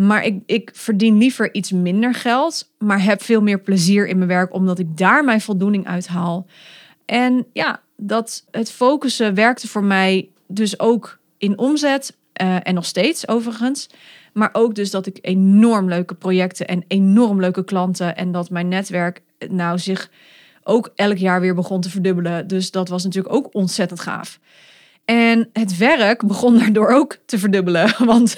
Maar 0.00 0.24
ik, 0.24 0.42
ik 0.46 0.70
verdien 0.74 1.18
liever 1.18 1.54
iets 1.54 1.72
minder 1.72 2.14
geld. 2.14 2.72
Maar 2.78 3.02
heb 3.02 3.22
veel 3.22 3.42
meer 3.42 3.60
plezier 3.60 4.08
in 4.08 4.16
mijn 4.16 4.28
werk. 4.28 4.54
Omdat 4.54 4.78
ik 4.78 4.96
daar 4.96 5.24
mijn 5.24 5.40
voldoening 5.40 5.86
uit 5.86 6.06
haal. 6.06 6.46
En 7.04 7.46
ja, 7.52 7.80
dat 7.96 8.46
het 8.50 8.70
focussen 8.70 9.34
werkte 9.34 9.68
voor 9.68 9.84
mij 9.84 10.28
dus 10.46 10.78
ook 10.78 11.18
in 11.38 11.58
omzet. 11.58 12.16
Uh, 12.42 12.56
en 12.62 12.74
nog 12.74 12.84
steeds 12.84 13.28
overigens. 13.28 13.88
Maar 14.32 14.48
ook 14.52 14.74
dus 14.74 14.90
dat 14.90 15.06
ik 15.06 15.18
enorm 15.20 15.88
leuke 15.88 16.14
projecten 16.14 16.66
en 16.66 16.84
enorm 16.88 17.40
leuke 17.40 17.64
klanten. 17.64 18.16
En 18.16 18.32
dat 18.32 18.50
mijn 18.50 18.68
netwerk 18.68 19.22
nou 19.48 19.78
zich 19.78 20.10
ook 20.62 20.92
elk 20.94 21.16
jaar 21.16 21.40
weer 21.40 21.54
begon 21.54 21.80
te 21.80 21.90
verdubbelen. 21.90 22.46
Dus 22.46 22.70
dat 22.70 22.88
was 22.88 23.04
natuurlijk 23.04 23.34
ook 23.34 23.54
ontzettend 23.54 24.00
gaaf. 24.00 24.38
En 25.10 25.48
het 25.52 25.76
werk 25.76 26.26
begon 26.26 26.58
daardoor 26.58 26.88
ook 26.88 27.16
te 27.26 27.38
verdubbelen. 27.38 27.94
Want 28.04 28.36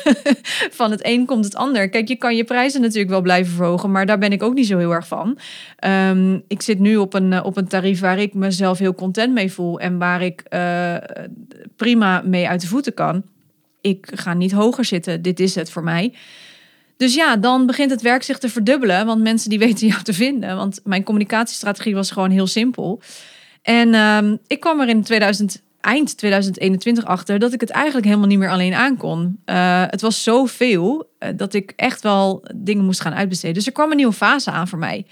van 0.71 0.91
het 0.91 1.07
een 1.07 1.27
komt 1.27 1.45
het 1.45 1.57
ander. 1.57 1.89
Kijk, 1.89 2.09
je 2.09 2.17
kan 2.17 2.37
je 2.37 2.45
prijzen 2.45 2.81
natuurlijk 2.81 3.11
wel 3.11 3.21
blijven 3.21 3.55
verhogen, 3.55 3.91
maar 3.91 4.07
daar 4.07 4.19
ben 4.19 4.33
ik 4.33 4.43
ook 4.43 4.55
niet 4.55 4.67
zo 4.67 4.79
heel 4.79 4.93
erg 4.93 5.07
van. 5.07 5.39
Um, 5.87 6.43
ik 6.49 6.63
zit 6.63 6.79
nu 6.79 6.97
op 6.97 7.15
een, 7.15 7.33
eh, 7.33 7.45
op 7.45 7.57
een 7.57 7.69
tarief 7.69 8.01
waar 8.01 8.19
ik 8.19 8.35
mezelf 8.35 8.79
heel 8.79 8.95
content 8.95 9.33
mee 9.33 9.53
voel 9.53 9.81
en 9.81 9.99
waar 9.99 10.23
ik 10.23 10.43
uh, 10.51 10.97
prima 11.77 12.23
mee 12.25 12.49
uit 12.49 12.61
de 12.61 12.67
voeten 12.67 12.95
kan. 12.95 13.23
Ik 13.81 14.09
ga 14.15 14.35
niet 14.35 14.53
hoger 14.53 14.85
zitten. 14.85 15.23
Dit 15.23 15.41
is 15.41 15.55
het 15.55 15.71
voor 15.71 15.83
mij. 15.83 16.15
Dus 16.97 17.15
ja, 17.15 17.37
dan 17.37 17.67
begint 17.67 17.91
het 17.91 18.03
werk 18.03 18.23
zich 18.23 18.39
te 18.39 18.49
verdubbelen, 18.49 19.07
want 19.07 19.23
mensen 19.23 19.51
die 19.51 19.59
weten 19.67 19.87
jou 19.87 20.03
te 20.03 20.13
vinden. 20.13 20.57
Want 20.57 20.81
mijn 20.85 21.03
communicatiestrategie 21.03 21.95
was 21.95 22.11
gewoon 22.11 22.31
heel 22.31 22.47
simpel. 22.47 23.01
En 23.63 23.95
um, 23.95 24.39
ik 24.47 24.61
kwam 24.61 24.81
er 24.81 24.89
in 24.89 25.03
2000 25.03 25.63
eind 25.83 26.17
2021 26.17 27.05
achter 27.05 27.39
dat 27.39 27.53
ik 27.53 27.61
het 27.61 27.71
eigenlijk 27.71 28.07
helemaal 28.07 28.27
niet 28.27 28.39
meer 28.39 28.51
alleen 28.51 28.75
aankon. 28.75 29.41
Uh, 29.47 29.85
het 29.87 30.01
was 30.01 30.23
zoveel 30.23 31.11
uh, 31.19 31.29
dat 31.37 31.55
ik 31.55 31.73
echt 31.77 32.03
wel 32.03 32.45
dingen 32.55 32.85
moest 32.85 33.01
gaan 33.01 33.15
uitbesteden. 33.15 33.55
Dus 33.55 33.67
er 33.67 33.73
kwam 33.73 33.91
een 33.91 33.97
nieuwe 33.97 34.13
fase 34.13 34.51
aan 34.51 34.69
voor 34.69 34.79
mij. 34.79 35.07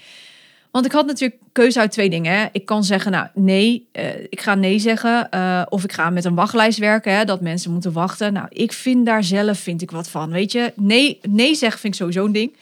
Want 0.71 0.85
ik 0.85 0.91
had 0.91 1.05
natuurlijk 1.05 1.41
keuze 1.51 1.79
uit 1.79 1.91
twee 1.91 2.09
dingen. 2.09 2.33
Hè. 2.33 2.45
Ik 2.51 2.65
kan 2.65 2.83
zeggen, 2.83 3.11
nou 3.11 3.27
nee, 3.33 3.87
uh, 3.93 4.19
ik 4.29 4.41
ga 4.41 4.55
nee 4.55 4.79
zeggen. 4.79 5.27
of 5.69 5.83
ik 5.83 5.91
ga 5.91 6.09
met 6.09 6.25
een 6.25 6.35
wachtlijst 6.35 6.79
werken, 6.79 7.15
hè, 7.15 7.25
dat 7.25 7.41
mensen 7.41 7.71
moeten 7.71 7.91
wachten. 7.91 8.33
Nou, 8.33 8.47
ik 8.49 8.73
vind 8.73 9.05
daar 9.05 9.23
zelf 9.23 9.59
vind 9.59 9.81
ik 9.81 9.91
wat 9.91 10.09
van. 10.09 10.31
Weet 10.31 10.51
je, 10.51 10.73
nee, 10.75 11.19
nee 11.29 11.55
zeggen 11.55 11.79
vind 11.79 11.93
ik 11.93 11.99
sowieso 11.99 12.25
een 12.25 12.31
ding. 12.31 12.55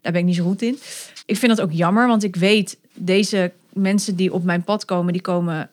Daar 0.00 0.12
ben 0.12 0.20
ik 0.20 0.26
niet 0.26 0.36
zo 0.36 0.44
goed 0.44 0.62
in. 0.62 0.78
Ik 1.26 1.36
vind 1.36 1.56
dat 1.56 1.66
ook 1.66 1.72
jammer, 1.72 2.06
want 2.06 2.24
ik 2.24 2.36
weet, 2.36 2.78
deze 2.94 3.52
mensen 3.72 4.16
die 4.16 4.32
op 4.32 4.44
mijn 4.44 4.62
pad 4.62 4.84
komen, 4.84 5.12
die 5.12 5.22
komen 5.22 5.70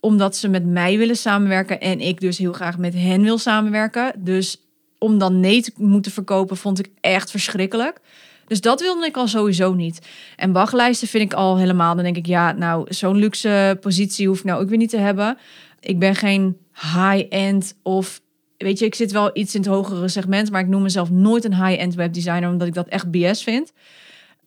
omdat 0.00 0.36
ze 0.36 0.48
met 0.48 0.66
mij 0.66 0.98
willen 0.98 1.16
samenwerken 1.16 1.80
en 1.80 2.00
ik 2.00 2.20
dus 2.20 2.38
heel 2.38 2.52
graag 2.52 2.78
met 2.78 2.94
hen 2.94 3.22
wil 3.22 3.38
samenwerken. 3.38 4.12
Dus 4.18 4.60
om 4.98 5.18
dan 5.18 5.40
nee 5.40 5.62
te 5.62 5.72
moeten 5.76 6.12
verkopen 6.12 6.56
vond 6.56 6.78
ik 6.78 6.90
echt 7.00 7.30
verschrikkelijk. 7.30 8.00
Dus 8.46 8.60
dat 8.60 8.80
wilde 8.80 9.06
ik 9.06 9.16
al 9.16 9.28
sowieso 9.28 9.74
niet. 9.74 10.06
En 10.36 10.52
wachtlijsten 10.52 11.08
vind 11.08 11.32
ik 11.32 11.38
al 11.38 11.58
helemaal. 11.58 11.94
Dan 11.94 12.04
denk 12.04 12.16
ik, 12.16 12.26
ja, 12.26 12.52
nou, 12.52 12.94
zo'n 12.94 13.16
luxe 13.16 13.76
positie 13.80 14.28
hoef 14.28 14.38
ik 14.38 14.44
nou 14.44 14.62
ook 14.62 14.68
weer 14.68 14.78
niet 14.78 14.90
te 14.90 14.96
hebben. 14.96 15.38
Ik 15.80 15.98
ben 15.98 16.14
geen 16.14 16.56
high-end 16.74 17.74
of 17.82 18.20
weet 18.58 18.78
je, 18.78 18.84
ik 18.84 18.94
zit 18.94 19.12
wel 19.12 19.30
iets 19.32 19.54
in 19.54 19.60
het 19.60 19.70
hogere 19.70 20.08
segment, 20.08 20.50
maar 20.50 20.60
ik 20.60 20.68
noem 20.68 20.82
mezelf 20.82 21.10
nooit 21.10 21.44
een 21.44 21.64
high-end 21.64 21.94
webdesigner, 21.94 22.50
omdat 22.50 22.68
ik 22.68 22.74
dat 22.74 22.88
echt 22.88 23.10
BS 23.10 23.42
vind. 23.42 23.72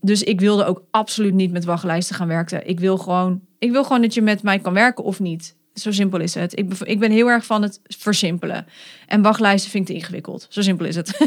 Dus 0.01 0.23
ik 0.23 0.39
wilde 0.39 0.65
ook 0.65 0.83
absoluut 0.91 1.33
niet 1.33 1.51
met 1.51 1.65
wachtlijsten 1.65 2.15
gaan 2.15 2.27
werken. 2.27 2.67
Ik 2.67 2.79
wil 2.79 2.97
gewoon, 2.97 3.41
ik 3.61 3.71
wil 3.71 3.83
gewoon 3.83 4.01
dat 4.01 4.13
je 4.13 4.21
met 4.21 4.43
mij 4.43 4.59
kan 4.59 4.73
werken 4.73 5.03
of 5.03 5.19
niet. 5.19 5.55
Zo 5.73 5.91
simpel 5.91 6.19
is 6.19 6.33
het. 6.33 6.57
Ik, 6.57 6.73
ik 6.83 6.99
ben 6.99 7.11
heel 7.11 7.27
erg 7.27 7.45
van 7.45 7.61
het 7.61 7.79
versimpelen. 7.83 8.65
En 9.07 9.21
wachtlijsten 9.21 9.71
vind 9.71 9.89
ik 9.89 9.95
te 9.95 10.01
ingewikkeld. 10.01 10.47
Zo 10.49 10.61
simpel 10.61 10.85
is 10.85 10.95
het. 10.95 11.17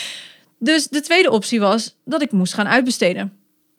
dus 0.58 0.88
de 0.88 1.00
tweede 1.00 1.30
optie 1.30 1.60
was 1.60 1.96
dat 2.04 2.22
ik 2.22 2.32
moest 2.32 2.54
gaan 2.54 2.66
uitbesteden. 2.66 3.32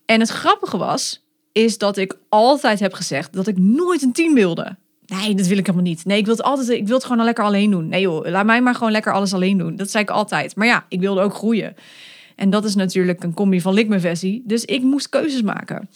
En 0.06 0.20
het 0.20 0.30
grappige 0.30 0.78
was, 0.78 1.26
is 1.52 1.78
dat 1.78 1.98
ik 1.98 2.18
altijd 2.30 2.80
heb 2.80 2.94
gezegd 2.94 3.34
dat 3.34 3.48
ik 3.48 3.58
nooit 3.58 4.02
een 4.02 4.14
team 4.14 4.34
wilde. 4.34 4.78
Nee, 5.06 5.36
dat 5.36 5.48
wil 5.48 5.58
ik 5.58 5.66
helemaal 5.66 5.88
niet. 5.88 6.06
Nee, 6.06 6.18
ik 6.18 6.26
wil 6.26 6.36
het 6.36 6.46
altijd, 6.46 6.70
ik 6.70 6.88
wil 6.88 6.96
het 6.96 7.06
gewoon 7.06 7.26
lekker 7.26 7.44
alleen 7.44 7.72
doen. 7.72 7.88
Nee 7.88 8.02
joh, 8.02 8.28
laat 8.30 8.46
mij 8.46 8.62
maar 8.62 8.76
gewoon 8.76 8.92
lekker 8.92 9.14
alles 9.14 9.34
alleen 9.34 9.58
doen. 9.58 9.76
Dat 9.76 9.92
zei 9.92 10.04
ik 10.04 10.10
altijd. 10.10 10.56
Maar 10.56 10.68
ja, 10.68 10.86
ik 10.90 11.00
wilde 11.00 11.22
ook 11.22 11.34
groeien. 11.34 11.76
En 12.36 12.50
dat 12.50 12.66
is 12.66 12.76
natuurlijk 12.76 13.24
een 13.24 13.34
combi 13.34 13.62
van 13.62 14.00
versie. 14.00 14.44
Dus 14.46 14.66
ik 14.66 14.82
moest 14.82 15.10
keuzes 15.10 15.42
maken. 15.42 15.90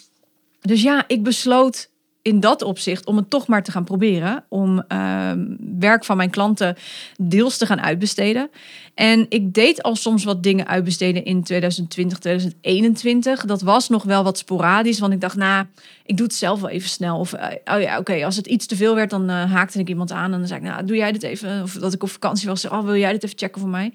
Dus 0.61 0.81
ja, 0.81 1.03
ik 1.07 1.23
besloot 1.23 1.89
in 2.21 2.39
dat 2.39 2.61
opzicht 2.61 3.05
om 3.05 3.17
het 3.17 3.29
toch 3.29 3.47
maar 3.47 3.63
te 3.63 3.71
gaan 3.71 3.83
proberen. 3.83 4.43
Om 4.49 4.83
uh, 4.87 5.31
werk 5.79 6.05
van 6.05 6.17
mijn 6.17 6.29
klanten 6.29 6.75
deels 7.17 7.57
te 7.57 7.65
gaan 7.65 7.81
uitbesteden. 7.81 8.49
En 8.93 9.25
ik 9.29 9.53
deed 9.53 9.83
al 9.83 9.95
soms 9.95 10.23
wat 10.23 10.43
dingen 10.43 10.67
uitbesteden 10.67 11.25
in 11.25 11.43
2020, 11.43 12.17
2021. 12.17 13.45
Dat 13.45 13.61
was 13.61 13.89
nog 13.89 14.03
wel 14.03 14.23
wat 14.23 14.37
sporadisch, 14.37 14.99
want 14.99 15.13
ik 15.13 15.21
dacht, 15.21 15.35
nou, 15.35 15.65
ik 16.05 16.17
doe 16.17 16.25
het 16.25 16.35
zelf 16.35 16.61
wel 16.61 16.69
even 16.69 16.89
snel. 16.89 17.19
Of, 17.19 17.33
uh, 17.33 17.45
oh 17.65 17.81
ja, 17.81 17.97
oké, 17.97 18.25
als 18.25 18.35
het 18.35 18.47
iets 18.47 18.65
te 18.65 18.75
veel 18.75 18.95
werd, 18.95 19.09
dan 19.09 19.29
uh, 19.29 19.51
haakte 19.51 19.79
ik 19.79 19.89
iemand 19.89 20.11
aan. 20.11 20.33
En 20.33 20.39
dan 20.39 20.47
zei 20.47 20.59
ik, 20.59 20.65
nou, 20.65 20.85
doe 20.85 20.97
jij 20.97 21.11
dit 21.11 21.23
even? 21.23 21.63
Of 21.63 21.73
dat 21.73 21.93
ik 21.93 22.03
op 22.03 22.09
vakantie 22.09 22.47
was, 22.47 22.67
oh, 22.67 22.85
wil 22.85 22.95
jij 22.95 23.11
dit 23.11 23.23
even 23.23 23.37
checken 23.37 23.61
voor 23.61 23.69
mij? 23.69 23.93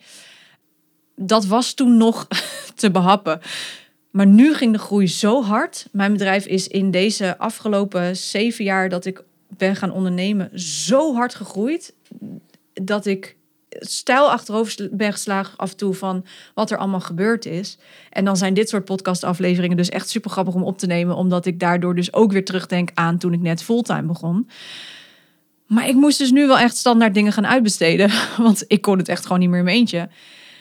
Dat 1.16 1.47
was 1.47 1.75
toen 1.75 1.97
nog 1.97 2.26
te 2.75 2.90
behappen. 2.90 3.40
Maar 4.14 4.26
nu 4.26 4.54
ging 4.54 4.73
de 4.73 4.78
groei 4.78 5.09
zo 5.09 5.42
hard. 5.42 5.88
Mijn 5.92 6.12
bedrijf 6.12 6.47
is 6.47 6.68
in 6.68 6.90
deze 6.90 7.38
afgelopen 7.38 8.16
zeven 8.16 8.64
jaar 8.64 8.88
dat 8.88 9.04
ik 9.04 9.23
ben 9.56 9.76
gaan 9.76 9.92
ondernemen 9.92 10.61
zo 10.61 11.14
hard 11.14 11.35
gegroeid. 11.35 11.94
Dat 12.73 13.06
ik 13.06 13.37
stijl 13.68 14.30
achterover 14.30 14.88
ben 14.92 15.12
geslagen 15.12 15.59
af 15.59 15.71
en 15.71 15.76
toe 15.76 15.94
van 15.94 16.25
wat 16.54 16.71
er 16.71 16.78
allemaal 16.78 17.00
gebeurd 17.00 17.47
is. 17.47 17.78
En 18.11 18.25
dan 18.25 18.37
zijn 18.37 18.54
dit 18.54 18.68
soort 18.68 18.85
podcastafleveringen 18.85 19.76
dus 19.76 19.88
echt 19.88 20.09
super 20.09 20.30
grappig 20.30 20.54
om 20.54 20.62
op 20.62 20.78
te 20.78 20.87
nemen. 20.87 21.16
Omdat 21.16 21.47
ik 21.47 21.61
daardoor 21.61 21.94
dus 21.94 22.12
ook 22.12 22.33
weer 22.33 22.44
terugdenk 22.44 22.90
aan 22.94 23.18
toen 23.18 23.33
ik 23.33 23.40
net 23.40 23.62
fulltime 23.62 24.02
begon. 24.06 24.49
Maar 25.66 25.88
ik 25.88 25.94
moest 25.94 26.18
dus 26.18 26.30
nu 26.30 26.47
wel 26.47 26.59
echt 26.59 26.76
standaard 26.76 27.14
dingen 27.14 27.33
gaan 27.33 27.47
uitbesteden. 27.47 28.11
Want 28.37 28.64
ik 28.66 28.80
kon 28.80 28.99
het 28.99 29.09
echt 29.09 29.23
gewoon 29.23 29.38
niet 29.38 29.49
meer 29.49 29.59
in 29.59 29.64
mijn 29.64 29.76
eentje. 29.76 30.09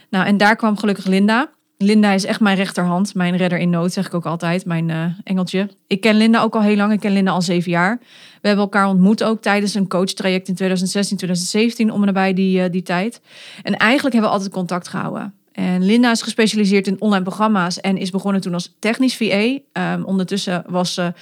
Nou, 0.09 0.25
en 0.25 0.37
daar 0.37 0.55
kwam 0.55 0.77
gelukkig 0.77 1.05
Linda. 1.05 1.51
Linda 1.83 2.11
is 2.11 2.25
echt 2.25 2.39
mijn 2.39 2.55
rechterhand, 2.55 3.15
mijn 3.15 3.37
redder 3.37 3.59
in 3.59 3.69
nood, 3.69 3.93
zeg 3.93 4.05
ik 4.05 4.13
ook 4.13 4.25
altijd, 4.25 4.65
mijn 4.65 4.89
uh, 4.89 5.05
engeltje. 5.23 5.69
Ik 5.87 6.01
ken 6.01 6.15
Linda 6.15 6.41
ook 6.41 6.55
al 6.55 6.61
heel 6.61 6.75
lang, 6.75 6.93
ik 6.93 6.99
ken 6.99 7.11
Linda 7.11 7.31
al 7.31 7.41
zeven 7.41 7.71
jaar. 7.71 7.97
We 8.41 8.47
hebben 8.47 8.65
elkaar 8.65 8.87
ontmoet 8.87 9.23
ook 9.23 9.41
tijdens 9.41 9.73
een 9.73 9.87
coachtraject 9.87 10.47
in 10.47 10.55
2016, 10.55 11.17
2017, 11.17 11.91
om 11.91 11.99
en 11.99 12.05
nabij 12.05 12.33
die, 12.33 12.63
uh, 12.63 12.71
die 12.71 12.83
tijd. 12.83 13.21
En 13.61 13.77
eigenlijk 13.77 14.13
hebben 14.13 14.31
we 14.31 14.37
altijd 14.37 14.53
contact 14.53 14.87
gehouden. 14.87 15.33
En 15.53 15.85
Linda 15.85 16.11
is 16.11 16.21
gespecialiseerd 16.21 16.87
in 16.87 17.01
online 17.01 17.23
programma's 17.23 17.81
en 17.81 17.97
is 17.97 18.09
begonnen 18.09 18.41
toen 18.41 18.53
als 18.53 18.75
technisch 18.79 19.15
VA. 19.15 19.57
Ehm, 19.71 20.03
ondertussen 20.03 20.63
was 20.67 20.93
ze 20.93 21.13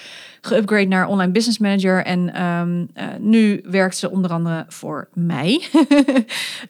geüpgrade 0.41 0.87
naar 0.87 1.07
online 1.07 1.31
business 1.31 1.59
manager 1.59 2.05
en 2.05 2.43
um, 2.43 2.89
uh, 2.95 3.03
nu 3.19 3.61
werkt 3.63 3.97
ze 3.97 4.11
onder 4.11 4.31
andere 4.31 4.65
voor 4.67 5.09
mij. 5.13 5.61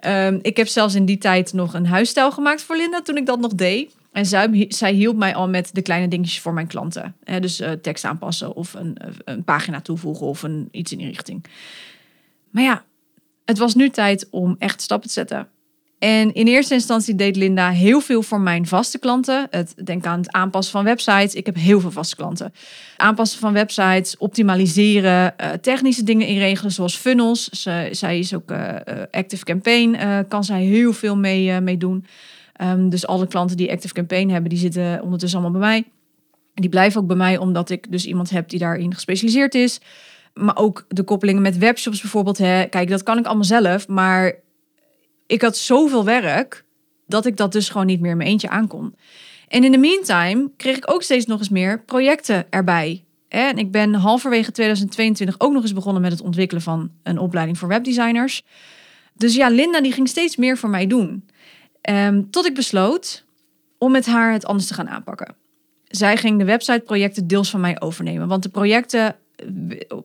um, 0.05 0.39
ik 0.51 0.57
heb 0.57 0.67
zelfs 0.67 0.95
in 0.95 1.05
die 1.05 1.17
tijd 1.17 1.53
nog 1.53 1.73
een 1.73 1.85
huisstijl 1.85 2.31
gemaakt 2.31 2.61
voor 2.61 2.75
Linda 2.75 3.01
toen 3.01 3.17
ik 3.17 3.25
dat 3.25 3.39
nog 3.39 3.55
deed. 3.55 3.95
En 4.11 4.25
zij, 4.25 4.65
zij 4.67 4.93
hielp 4.93 5.15
mij 5.15 5.35
al 5.35 5.49
met 5.49 5.69
de 5.73 5.81
kleine 5.81 6.07
dingetjes 6.07 6.39
voor 6.39 6.53
mijn 6.53 6.67
klanten. 6.67 7.15
Dus 7.39 7.61
uh, 7.61 7.71
tekst 7.71 8.03
aanpassen 8.03 8.55
of 8.55 8.73
een, 8.73 8.97
een 9.25 9.43
pagina 9.43 9.81
toevoegen 9.81 10.25
of 10.25 10.43
een, 10.43 10.67
iets 10.71 10.91
in 10.91 10.97
die 10.97 11.07
richting. 11.07 11.45
Maar 12.49 12.63
ja, 12.63 12.83
het 13.45 13.57
was 13.57 13.75
nu 13.75 13.89
tijd 13.89 14.27
om 14.29 14.55
echt 14.59 14.81
stappen 14.81 15.07
te 15.07 15.13
zetten. 15.13 15.47
En 16.01 16.33
in 16.33 16.47
eerste 16.47 16.73
instantie 16.73 17.15
deed 17.15 17.35
Linda 17.35 17.69
heel 17.69 18.01
veel 18.01 18.23
voor 18.23 18.39
mijn 18.39 18.67
vaste 18.67 18.99
klanten. 18.99 19.47
Het, 19.49 19.73
denk 19.83 20.05
aan 20.05 20.19
het 20.19 20.31
aanpassen 20.31 20.71
van 20.71 20.83
websites. 20.83 21.33
Ik 21.33 21.45
heb 21.45 21.55
heel 21.55 21.79
veel 21.79 21.91
vaste 21.91 22.15
klanten. 22.15 22.53
Aanpassen 22.97 23.39
van 23.39 23.53
websites, 23.53 24.17
optimaliseren, 24.17 25.33
uh, 25.41 25.49
technische 25.49 26.03
dingen 26.03 26.27
inregelen 26.27 26.71
zoals 26.71 26.95
funnels. 26.95 27.49
Zij 27.91 28.19
is 28.19 28.33
ook 28.33 28.51
uh, 28.51 28.75
Active 29.11 29.43
Campaign, 29.43 29.93
uh, 29.93 30.19
kan 30.27 30.43
zij 30.43 30.61
heel 30.61 30.93
veel 30.93 31.17
mee, 31.17 31.77
doen. 31.77 32.05
Um, 32.61 32.89
dus 32.89 33.07
alle 33.07 33.27
klanten 33.27 33.57
die 33.57 33.71
Active 33.71 33.93
Campaign 33.93 34.29
hebben, 34.29 34.49
die 34.49 34.59
zitten 34.59 35.01
ondertussen 35.01 35.39
allemaal 35.39 35.59
bij 35.59 35.69
mij. 35.69 35.83
Die 36.53 36.69
blijven 36.69 37.01
ook 37.01 37.07
bij 37.07 37.15
mij 37.15 37.37
omdat 37.37 37.69
ik 37.69 37.91
dus 37.91 38.05
iemand 38.05 38.29
heb 38.29 38.49
die 38.49 38.59
daarin 38.59 38.93
gespecialiseerd 38.93 39.55
is. 39.55 39.79
Maar 40.33 40.57
ook 40.57 40.85
de 40.87 41.03
koppelingen 41.03 41.41
met 41.41 41.57
webshops 41.57 42.01
bijvoorbeeld. 42.01 42.37
Hè. 42.37 42.65
Kijk, 42.65 42.89
dat 42.89 43.03
kan 43.03 43.17
ik 43.17 43.25
allemaal 43.25 43.43
zelf, 43.43 43.87
maar 43.87 44.33
ik 45.31 45.41
had 45.41 45.57
zoveel 45.57 46.05
werk 46.05 46.65
dat 47.07 47.25
ik 47.25 47.37
dat 47.37 47.51
dus 47.51 47.69
gewoon 47.69 47.85
niet 47.85 47.99
meer 47.99 48.11
in 48.11 48.17
mijn 48.17 48.29
eentje 48.29 48.49
aankon. 48.49 48.95
En 49.47 49.63
in 49.63 49.71
de 49.71 49.77
meantime 49.77 50.49
kreeg 50.57 50.77
ik 50.77 50.91
ook 50.91 51.03
steeds 51.03 51.25
nog 51.25 51.39
eens 51.39 51.49
meer 51.49 51.83
projecten 51.83 52.45
erbij. 52.49 53.03
En 53.27 53.57
ik 53.57 53.71
ben 53.71 53.93
halverwege 53.93 54.51
2022 54.51 55.35
ook 55.37 55.51
nog 55.51 55.61
eens 55.61 55.73
begonnen 55.73 56.01
met 56.01 56.11
het 56.11 56.21
ontwikkelen 56.21 56.61
van 56.61 56.91
een 57.03 57.17
opleiding 57.17 57.57
voor 57.57 57.67
webdesigners. 57.67 58.43
Dus 59.13 59.35
ja, 59.35 59.49
Linda 59.49 59.81
die 59.81 59.91
ging 59.91 60.07
steeds 60.07 60.35
meer 60.35 60.57
voor 60.57 60.69
mij 60.69 60.87
doen. 60.87 61.25
Um, 61.89 62.29
tot 62.29 62.45
ik 62.45 62.55
besloot 62.55 63.25
om 63.77 63.91
met 63.91 64.05
haar 64.05 64.33
het 64.33 64.45
anders 64.45 64.67
te 64.67 64.73
gaan 64.73 64.89
aanpakken. 64.89 65.35
Zij 65.87 66.17
ging 66.17 66.39
de 66.39 66.45
websiteprojecten 66.45 67.27
deels 67.27 67.49
van 67.49 67.59
mij 67.59 67.81
overnemen. 67.81 68.27
Want 68.27 68.43
de 68.43 68.49
projecten 68.49 69.15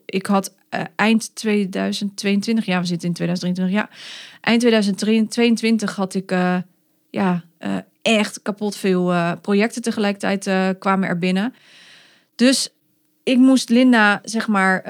ik 0.04 0.26
had 0.26 0.54
uh, 0.70 0.80
eind 0.96 1.34
2022, 1.34 2.66
ja, 2.66 2.80
we 2.80 2.86
zitten 2.86 3.08
in 3.08 3.14
2023, 3.14 3.80
ja. 3.80 3.88
Eind 4.40 4.60
2022 4.60 5.96
had 5.96 6.14
ik 6.14 6.32
uh, 6.32 6.56
ja, 7.10 7.44
uh, 7.60 7.76
echt 8.02 8.42
kapot 8.42 8.76
veel 8.76 9.36
projecten 9.40 9.82
tegelijkertijd 9.82 10.78
kwamen 10.78 11.08
er 11.08 11.18
binnen. 11.18 11.54
Dus 12.34 12.70
ik 13.22 13.38
moest 13.38 13.68
Linda, 13.68 14.20
zeg 14.24 14.48
maar, 14.48 14.82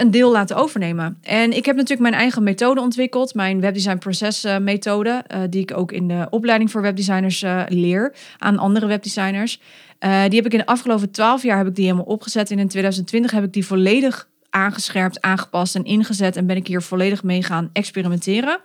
een 0.00 0.10
deel 0.10 0.32
laten 0.32 0.56
overnemen. 0.56 1.18
En 1.22 1.52
ik 1.52 1.64
heb 1.64 1.76
natuurlijk 1.76 2.10
mijn 2.10 2.20
eigen 2.20 2.42
methode 2.42 2.80
ontwikkeld, 2.80 3.34
mijn 3.34 3.60
webdesign 3.60 3.98
proces 3.98 4.46
methode, 4.60 5.24
die 5.50 5.60
ik 5.60 5.76
ook 5.76 5.92
in 5.92 6.08
de 6.08 6.26
opleiding 6.30 6.70
voor 6.70 6.82
webdesigners 6.82 7.44
leer 7.68 8.14
aan 8.38 8.58
andere 8.58 8.86
webdesigners. 8.86 9.60
Uh, 10.00 10.24
die 10.24 10.36
heb 10.36 10.46
ik 10.46 10.52
in 10.52 10.58
de 10.58 10.66
afgelopen 10.66 11.10
twaalf 11.10 11.42
jaar 11.42 11.58
heb 11.58 11.66
ik 11.66 11.74
die 11.74 11.84
helemaal 11.84 12.06
opgezet. 12.06 12.50
En 12.50 12.58
in 12.58 12.68
2020 12.68 13.30
heb 13.30 13.44
ik 13.44 13.52
die 13.52 13.66
volledig 13.66 14.28
aangescherpt, 14.50 15.20
aangepast 15.20 15.74
en 15.74 15.84
ingezet. 15.84 16.36
En 16.36 16.46
ben 16.46 16.56
ik 16.56 16.66
hier 16.66 16.82
volledig 16.82 17.22
mee 17.22 17.42
gaan 17.42 17.70
experimenteren. 17.72 18.60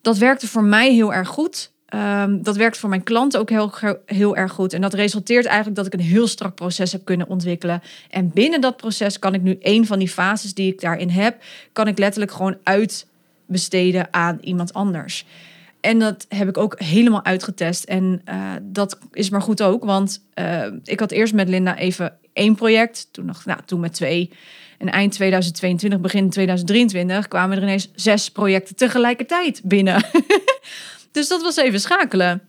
Dat 0.00 0.18
werkte 0.18 0.48
voor 0.48 0.64
mij 0.64 0.92
heel 0.92 1.14
erg 1.14 1.28
goed. 1.28 1.72
Um, 1.94 2.42
dat 2.42 2.56
werkt 2.56 2.78
voor 2.78 2.88
mijn 2.88 3.02
klanten 3.02 3.40
ook 3.40 3.50
heel, 3.50 3.72
heel 4.06 4.36
erg 4.36 4.52
goed. 4.52 4.72
En 4.72 4.80
dat 4.80 4.94
resulteert 4.94 5.46
eigenlijk 5.46 5.76
dat 5.76 5.86
ik 5.86 5.92
een 5.92 6.00
heel 6.06 6.26
strak 6.26 6.54
proces 6.54 6.92
heb 6.92 7.04
kunnen 7.04 7.28
ontwikkelen. 7.28 7.82
En 8.10 8.30
binnen 8.34 8.60
dat 8.60 8.76
proces 8.76 9.18
kan 9.18 9.34
ik 9.34 9.42
nu 9.42 9.56
een 9.60 9.86
van 9.86 9.98
die 9.98 10.08
fases 10.08 10.54
die 10.54 10.72
ik 10.72 10.80
daarin 10.80 11.10
heb, 11.10 11.42
kan 11.72 11.88
ik 11.88 11.98
letterlijk 11.98 12.32
gewoon 12.32 12.56
uitbesteden 12.62 14.08
aan 14.10 14.38
iemand 14.40 14.72
anders. 14.72 15.24
En 15.80 15.98
dat 15.98 16.26
heb 16.28 16.48
ik 16.48 16.58
ook 16.58 16.80
helemaal 16.80 17.24
uitgetest. 17.24 17.84
En 17.84 18.22
uh, 18.28 18.52
dat 18.62 18.98
is 19.12 19.30
maar 19.30 19.42
goed 19.42 19.62
ook, 19.62 19.84
want 19.84 20.24
uh, 20.34 20.66
ik 20.84 21.00
had 21.00 21.10
eerst 21.10 21.34
met 21.34 21.48
Linda 21.48 21.76
even 21.76 22.16
één 22.32 22.54
project, 22.54 23.08
toen 23.10 23.24
nog, 23.24 23.44
nou, 23.44 23.60
toen 23.64 23.80
met 23.80 23.92
twee. 23.92 24.30
En 24.78 24.90
eind 24.90 25.12
2022, 25.12 26.00
begin 26.00 26.30
2023 26.30 27.28
kwamen 27.28 27.56
er 27.56 27.62
ineens 27.62 27.90
zes 27.94 28.30
projecten 28.30 28.76
tegelijkertijd 28.76 29.60
binnen. 29.64 30.02
dus 31.12 31.28
dat 31.28 31.42
was 31.42 31.56
even 31.56 31.80
schakelen. 31.80 32.42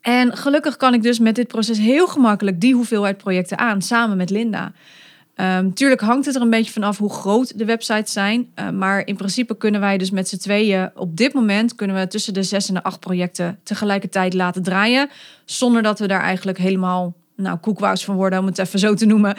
En 0.00 0.36
gelukkig 0.36 0.76
kan 0.76 0.94
ik 0.94 1.02
dus 1.02 1.18
met 1.18 1.34
dit 1.34 1.48
proces 1.48 1.78
heel 1.78 2.06
gemakkelijk 2.06 2.60
die 2.60 2.74
hoeveelheid 2.74 3.16
projecten 3.16 3.58
aan, 3.58 3.82
samen 3.82 4.16
met 4.16 4.30
Linda. 4.30 4.72
Um, 5.36 5.74
tuurlijk 5.74 6.00
hangt 6.00 6.26
het 6.26 6.34
er 6.34 6.40
een 6.40 6.50
beetje 6.50 6.72
vanaf 6.72 6.98
hoe 6.98 7.12
groot 7.12 7.58
de 7.58 7.64
websites 7.64 8.12
zijn. 8.12 8.52
Uh, 8.58 8.70
maar 8.70 9.06
in 9.06 9.16
principe 9.16 9.56
kunnen 9.56 9.80
wij 9.80 9.98
dus 9.98 10.10
met 10.10 10.28
z'n 10.28 10.36
tweeën 10.36 10.90
op 10.94 11.16
dit 11.16 11.32
moment 11.32 11.74
kunnen 11.74 11.96
we 11.96 12.06
tussen 12.06 12.34
de 12.34 12.42
zes 12.42 12.68
en 12.68 12.74
de 12.74 12.82
acht 12.82 13.00
projecten 13.00 13.58
tegelijkertijd 13.62 14.34
laten 14.34 14.62
draaien. 14.62 15.10
Zonder 15.44 15.82
dat 15.82 15.98
we 15.98 16.06
daar 16.06 16.20
eigenlijk 16.20 16.58
helemaal 16.58 17.14
nou, 17.36 17.58
van 17.82 18.14
worden, 18.14 18.38
om 18.38 18.46
het 18.46 18.58
even 18.58 18.78
zo 18.78 18.94
te 18.94 19.06
noemen. 19.06 19.36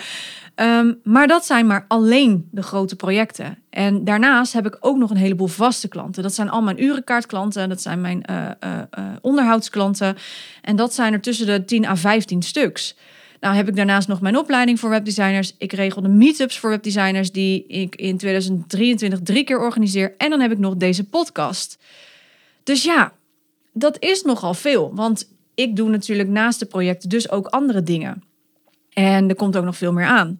Um, 0.55 0.99
maar 1.03 1.27
dat 1.27 1.45
zijn 1.45 1.67
maar 1.67 1.85
alleen 1.87 2.47
de 2.51 2.61
grote 2.63 2.95
projecten. 2.95 3.57
En 3.69 4.03
daarnaast 4.03 4.53
heb 4.53 4.65
ik 4.65 4.77
ook 4.79 4.97
nog 4.97 5.09
een 5.09 5.17
heleboel 5.17 5.47
vaste 5.47 5.87
klanten. 5.87 6.23
Dat 6.23 6.33
zijn 6.33 6.49
al 6.49 6.61
mijn 6.61 6.83
urenkaartklanten, 6.83 7.69
dat 7.69 7.81
zijn 7.81 8.01
mijn 8.01 8.23
uh, 8.29 8.49
uh, 8.63 8.79
onderhoudsklanten. 9.21 10.15
En 10.61 10.75
dat 10.75 10.93
zijn 10.93 11.13
er 11.13 11.21
tussen 11.21 11.45
de 11.45 11.65
10 11.65 11.85
à 11.85 11.95
15 11.95 12.41
stuks. 12.41 12.95
Nou 13.39 13.55
heb 13.55 13.67
ik 13.67 13.75
daarnaast 13.75 14.07
nog 14.07 14.21
mijn 14.21 14.37
opleiding 14.37 14.79
voor 14.79 14.89
webdesigners. 14.89 15.55
Ik 15.57 15.73
regel 15.73 16.01
de 16.01 16.07
meetups 16.07 16.59
voor 16.59 16.69
webdesigners 16.69 17.31
die 17.31 17.67
ik 17.67 17.95
in 17.95 18.17
2023 18.17 19.19
drie 19.23 19.43
keer 19.43 19.59
organiseer. 19.59 20.13
En 20.17 20.29
dan 20.29 20.39
heb 20.39 20.51
ik 20.51 20.59
nog 20.59 20.75
deze 20.75 21.03
podcast. 21.03 21.77
Dus 22.63 22.83
ja, 22.83 23.13
dat 23.73 23.97
is 23.99 24.21
nogal 24.21 24.53
veel. 24.53 24.91
Want 24.93 25.29
ik 25.55 25.75
doe 25.75 25.89
natuurlijk 25.89 26.29
naast 26.29 26.59
de 26.59 26.65
projecten 26.65 27.09
dus 27.09 27.29
ook 27.29 27.47
andere 27.47 27.83
dingen. 27.83 28.23
En 28.95 29.29
er 29.29 29.35
komt 29.35 29.57
ook 29.57 29.65
nog 29.65 29.77
veel 29.77 29.93
meer 29.93 30.05
aan. 30.05 30.39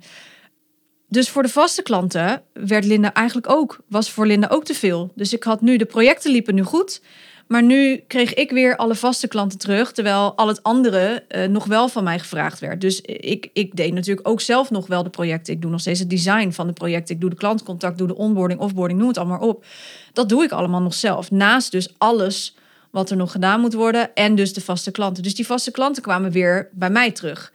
Dus 1.08 1.30
voor 1.30 1.44
de 1.44 1.50
vaste 1.50 1.82
klanten 1.82 2.42
werd 2.54 2.86
Linda 2.86 3.14
eigenlijk 3.14 3.50
ook, 3.50 3.80
was 3.90 4.12
voor 4.12 4.26
Linda 4.26 4.48
ook 4.48 4.66
te 4.66 4.74
veel. 4.74 5.12
Dus 5.16 5.34
ik 5.34 5.44
had 5.44 5.62
nu, 5.62 5.78
de 5.78 5.86
projecten 5.86 6.32
liepen 6.32 6.56
nu 6.56 6.64
goed. 6.64 7.02
Maar 7.48 7.64
nu 7.64 8.04
kreeg 8.08 8.34
ik 8.34 8.52
weer 8.52 8.76
alle 8.76 8.96
vaste 8.96 9.28
klanten 9.28 9.58
terug, 9.58 9.92
terwijl 9.92 10.36
al 10.36 10.48
het 10.48 10.64
andere 10.64 11.26
uh, 11.30 11.46
nog 11.46 11.66
wel 11.66 11.88
van 11.88 12.04
mij 12.04 12.20
gevraagd 12.20 12.60
werd. 12.60 12.82
Dus 12.82 13.02
ik, 13.02 13.50
ik 13.54 13.76
deed 13.76 13.94
natuurlijk 13.94 14.28
ook 14.28 14.42
zelf 14.42 14.70
nog 14.70 14.88
wel 14.88 15.04
de 15.04 15.10
projecten. 15.10 15.54
Ik 15.54 15.62
doe 15.62 15.72
nog 15.72 15.80
steeds 15.80 16.00
het 16.00 16.10
design 16.10 16.52
van 16.52 16.68
de 16.68 16.74
projecten. 16.74 17.16
Ik 17.16 17.22
doe 17.22 17.30
de 17.30 17.36
klantcontact, 17.36 17.98
doe 17.98 18.08
de 18.08 18.16
onboarding, 18.16 18.60
offboarding, 18.60 19.00
noem 19.00 19.08
het 19.08 19.18
allemaal 19.18 19.40
op. 19.40 19.66
Dat 20.14 20.30
doe 20.30 20.44
ik 20.44 20.52
allemaal 20.52 20.82
nog 20.82 20.94
zelf. 20.94 21.32
Naast 21.32 21.72
dus 21.72 21.94
alles 21.98 22.56
wat 22.92 23.10
er 23.10 23.18
nog 23.18 23.32
gedaan 23.32 23.60
moet 23.60 23.74
worden 23.74 24.14
en 24.14 24.36
dus 24.36 24.54
de 24.54 24.62
vaste 24.62 24.92
klanten. 24.92 25.24
Dus 25.24 25.36
die 25.36 25.46
vaste 25.46 25.72
klanten 25.72 26.04
kwamen 26.04 26.32
weer 26.32 26.70
bij 26.72 26.90
mij 26.90 27.12
terug. 27.12 27.54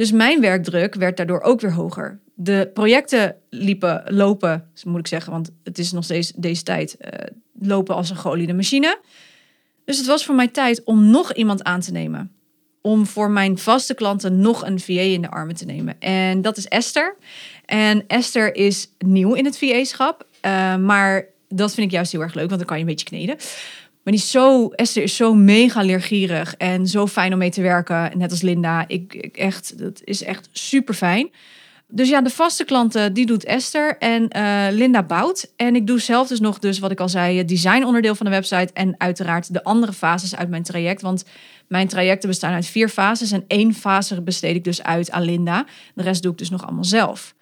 Dus 0.00 0.12
mijn 0.12 0.40
werkdruk 0.40 0.94
werd 0.94 1.16
daardoor 1.16 1.40
ook 1.40 1.60
weer 1.60 1.72
hoger. 1.72 2.20
De 2.34 2.70
projecten 2.74 3.36
liepen, 3.50 4.02
lopen, 4.06 4.70
moet 4.84 4.98
ik 4.98 5.06
zeggen, 5.06 5.32
want 5.32 5.50
het 5.64 5.78
is 5.78 5.92
nog 5.92 6.04
steeds 6.04 6.32
deze 6.36 6.62
tijd, 6.62 6.96
uh, 7.00 7.08
lopen 7.58 7.94
als 7.94 8.10
een 8.10 8.16
geoliede 8.16 8.52
machine. 8.52 8.98
Dus 9.84 9.98
het 9.98 10.06
was 10.06 10.24
voor 10.24 10.34
mij 10.34 10.48
tijd 10.48 10.84
om 10.84 11.10
nog 11.10 11.32
iemand 11.32 11.64
aan 11.64 11.80
te 11.80 11.92
nemen. 11.92 12.32
Om 12.80 13.06
voor 13.06 13.30
mijn 13.30 13.58
vaste 13.58 13.94
klanten 13.94 14.40
nog 14.40 14.66
een 14.66 14.80
VA 14.80 15.00
in 15.00 15.22
de 15.22 15.30
armen 15.30 15.56
te 15.56 15.64
nemen. 15.64 16.00
En 16.00 16.42
dat 16.42 16.56
is 16.56 16.68
Esther. 16.68 17.16
En 17.64 18.06
Esther 18.06 18.54
is 18.54 18.88
nieuw 18.98 19.34
in 19.34 19.44
het 19.44 19.58
VA-schap. 19.58 20.26
Eh, 20.40 20.76
maar 20.76 21.26
dat 21.48 21.74
vind 21.74 21.86
ik 21.86 21.92
juist 21.92 22.12
heel 22.12 22.20
erg 22.20 22.34
leuk, 22.34 22.48
want 22.48 22.58
dan 22.58 22.68
kan 22.68 22.76
je 22.76 22.82
een 22.82 22.88
beetje 22.90 23.06
kneden. 23.06 23.36
Maar 24.10 24.18
is 24.18 24.30
zo, 24.30 24.68
Esther 24.68 25.02
is 25.02 25.16
zo 25.16 25.34
mega 25.34 25.82
leergierig 25.82 26.54
en 26.56 26.86
zo 26.86 27.06
fijn 27.06 27.32
om 27.32 27.38
mee 27.38 27.50
te 27.50 27.62
werken. 27.62 28.18
Net 28.18 28.30
als 28.30 28.42
Linda. 28.42 28.84
Ik, 28.88 29.14
ik 29.14 29.36
echt, 29.36 29.78
dat 29.78 30.00
is 30.04 30.22
echt 30.22 30.48
super 30.52 30.94
fijn. 30.94 31.30
Dus 31.88 32.08
ja, 32.08 32.20
de 32.20 32.30
vaste 32.30 32.64
klanten, 32.64 33.12
die 33.12 33.26
doet 33.26 33.44
Esther 33.44 33.98
en 33.98 34.28
uh, 34.36 34.66
Linda 34.70 35.02
bouwt. 35.02 35.52
En 35.56 35.74
ik 35.74 35.86
doe 35.86 36.00
zelf 36.00 36.28
dus 36.28 36.40
nog, 36.40 36.58
dus 36.58 36.78
wat 36.78 36.90
ik 36.90 37.00
al 37.00 37.08
zei, 37.08 37.38
het 37.38 37.48
designonderdeel 37.48 38.14
van 38.14 38.26
de 38.26 38.32
website. 38.32 38.72
En 38.72 38.94
uiteraard 38.98 39.52
de 39.52 39.64
andere 39.64 39.92
fases 39.92 40.36
uit 40.36 40.48
mijn 40.48 40.62
traject. 40.62 41.02
Want 41.02 41.24
mijn 41.68 41.88
trajecten 41.88 42.28
bestaan 42.28 42.54
uit 42.54 42.66
vier 42.66 42.88
fases. 42.88 43.32
En 43.32 43.44
één 43.46 43.74
fase 43.74 44.22
besteed 44.22 44.56
ik 44.56 44.64
dus 44.64 44.82
uit 44.82 45.10
aan 45.10 45.22
Linda. 45.22 45.66
De 45.94 46.02
rest 46.02 46.22
doe 46.22 46.32
ik 46.32 46.38
dus 46.38 46.50
nog 46.50 46.62
allemaal 46.62 46.84
zelf. 46.84 47.34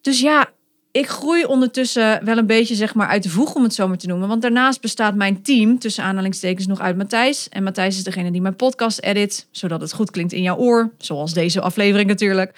Dus 0.00 0.20
ja, 0.20 0.52
ik 0.90 1.08
groei 1.08 1.44
ondertussen 1.44 2.24
wel 2.24 2.38
een 2.38 2.46
beetje 2.46 2.74
zeg 2.74 2.94
maar 2.94 3.08
uit 3.08 3.22
de 3.22 3.28
voeg, 3.28 3.54
om 3.54 3.62
het 3.62 3.74
zo 3.74 3.88
maar 3.88 3.98
te 3.98 4.06
noemen. 4.06 4.28
Want 4.28 4.42
daarnaast 4.42 4.80
bestaat 4.80 5.14
mijn 5.14 5.42
team, 5.42 5.78
tussen 5.78 6.04
aanhalingstekens, 6.04 6.66
nog 6.66 6.80
uit 6.80 6.96
Matthijs. 6.96 7.48
En 7.48 7.62
Matthijs 7.62 7.96
is 7.96 8.04
degene 8.04 8.30
die 8.30 8.40
mijn 8.40 8.56
podcast 8.56 9.00
edit, 9.00 9.46
zodat 9.50 9.80
het 9.80 9.92
goed 9.92 10.10
klinkt 10.10 10.32
in 10.32 10.42
jouw 10.42 10.56
oor. 10.56 10.92
Zoals 10.98 11.32
deze 11.32 11.60
aflevering 11.60 12.08
natuurlijk. 12.08 12.52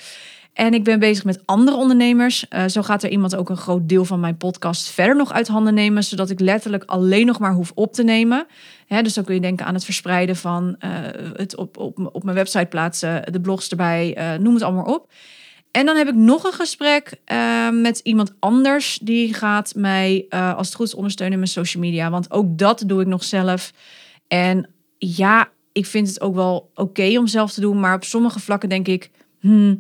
En 0.53 0.75
ik 0.75 0.85
ben 0.85 0.99
bezig 0.99 1.25
met 1.25 1.43
andere 1.45 1.77
ondernemers. 1.77 2.47
Uh, 2.51 2.65
zo 2.67 2.83
gaat 2.83 3.03
er 3.03 3.11
iemand 3.11 3.37
ook 3.37 3.49
een 3.49 3.57
groot 3.57 3.89
deel 3.89 4.05
van 4.05 4.21
mijn 4.21 4.37
podcast 4.37 4.89
verder 4.89 5.17
nog 5.17 5.33
uit 5.33 5.49
handen 5.49 5.75
nemen, 5.75 6.05
zodat 6.05 6.31
ik 6.31 6.41
letterlijk 6.41 6.85
alleen 6.85 7.27
nog 7.27 7.39
maar 7.39 7.53
hoef 7.53 7.73
op 7.75 7.93
te 7.93 8.03
nemen. 8.03 8.47
Hè, 8.87 9.03
dus 9.03 9.15
dan 9.15 9.25
kun 9.25 9.35
je 9.35 9.41
denken 9.41 9.67
aan 9.67 9.75
het 9.75 9.85
verspreiden 9.85 10.37
van 10.37 10.77
uh, 10.85 10.91
het 11.35 11.57
op, 11.57 11.77
op, 11.77 12.09
op 12.13 12.25
mijn 12.25 12.37
website 12.37 12.67
plaatsen, 12.67 13.33
de 13.33 13.41
blogs 13.41 13.69
erbij, 13.69 14.17
uh, 14.19 14.41
noem 14.41 14.55
het 14.55 14.63
allemaal 14.63 14.95
op. 14.95 15.09
En 15.71 15.87
dan 15.87 15.97
heb 15.97 16.09
ik 16.09 16.15
nog 16.15 16.45
een 16.45 16.53
gesprek 16.53 17.21
met 17.73 18.01
iemand 18.03 18.35
anders. 18.39 18.99
Die 19.03 19.35
gaat 19.35 19.75
mij 19.75 20.27
als 20.29 20.67
het 20.67 20.77
goed 20.77 20.87
is 20.87 20.95
ondersteunen 20.95 21.35
in 21.35 21.41
mijn 21.41 21.51
social 21.51 21.83
media. 21.83 22.11
Want 22.11 22.31
ook 22.31 22.59
dat 22.59 22.83
doe 22.87 23.01
ik 23.01 23.07
nog 23.07 23.25
zelf. 23.25 23.73
En 24.29 24.71
ja, 24.99 25.51
ik 25.73 25.87
vind 25.87 26.09
het 26.09 26.21
ook 26.21 26.35
wel 26.35 26.71
oké 26.75 27.19
om 27.19 27.27
zelf 27.27 27.53
te 27.53 27.61
doen. 27.61 27.81
Maar 27.81 27.95
op 27.95 28.05
sommige 28.05 28.41
vlakken 28.41 28.69
denk 28.69 28.89
ik. 28.89 29.11
Hmm, 29.41 29.79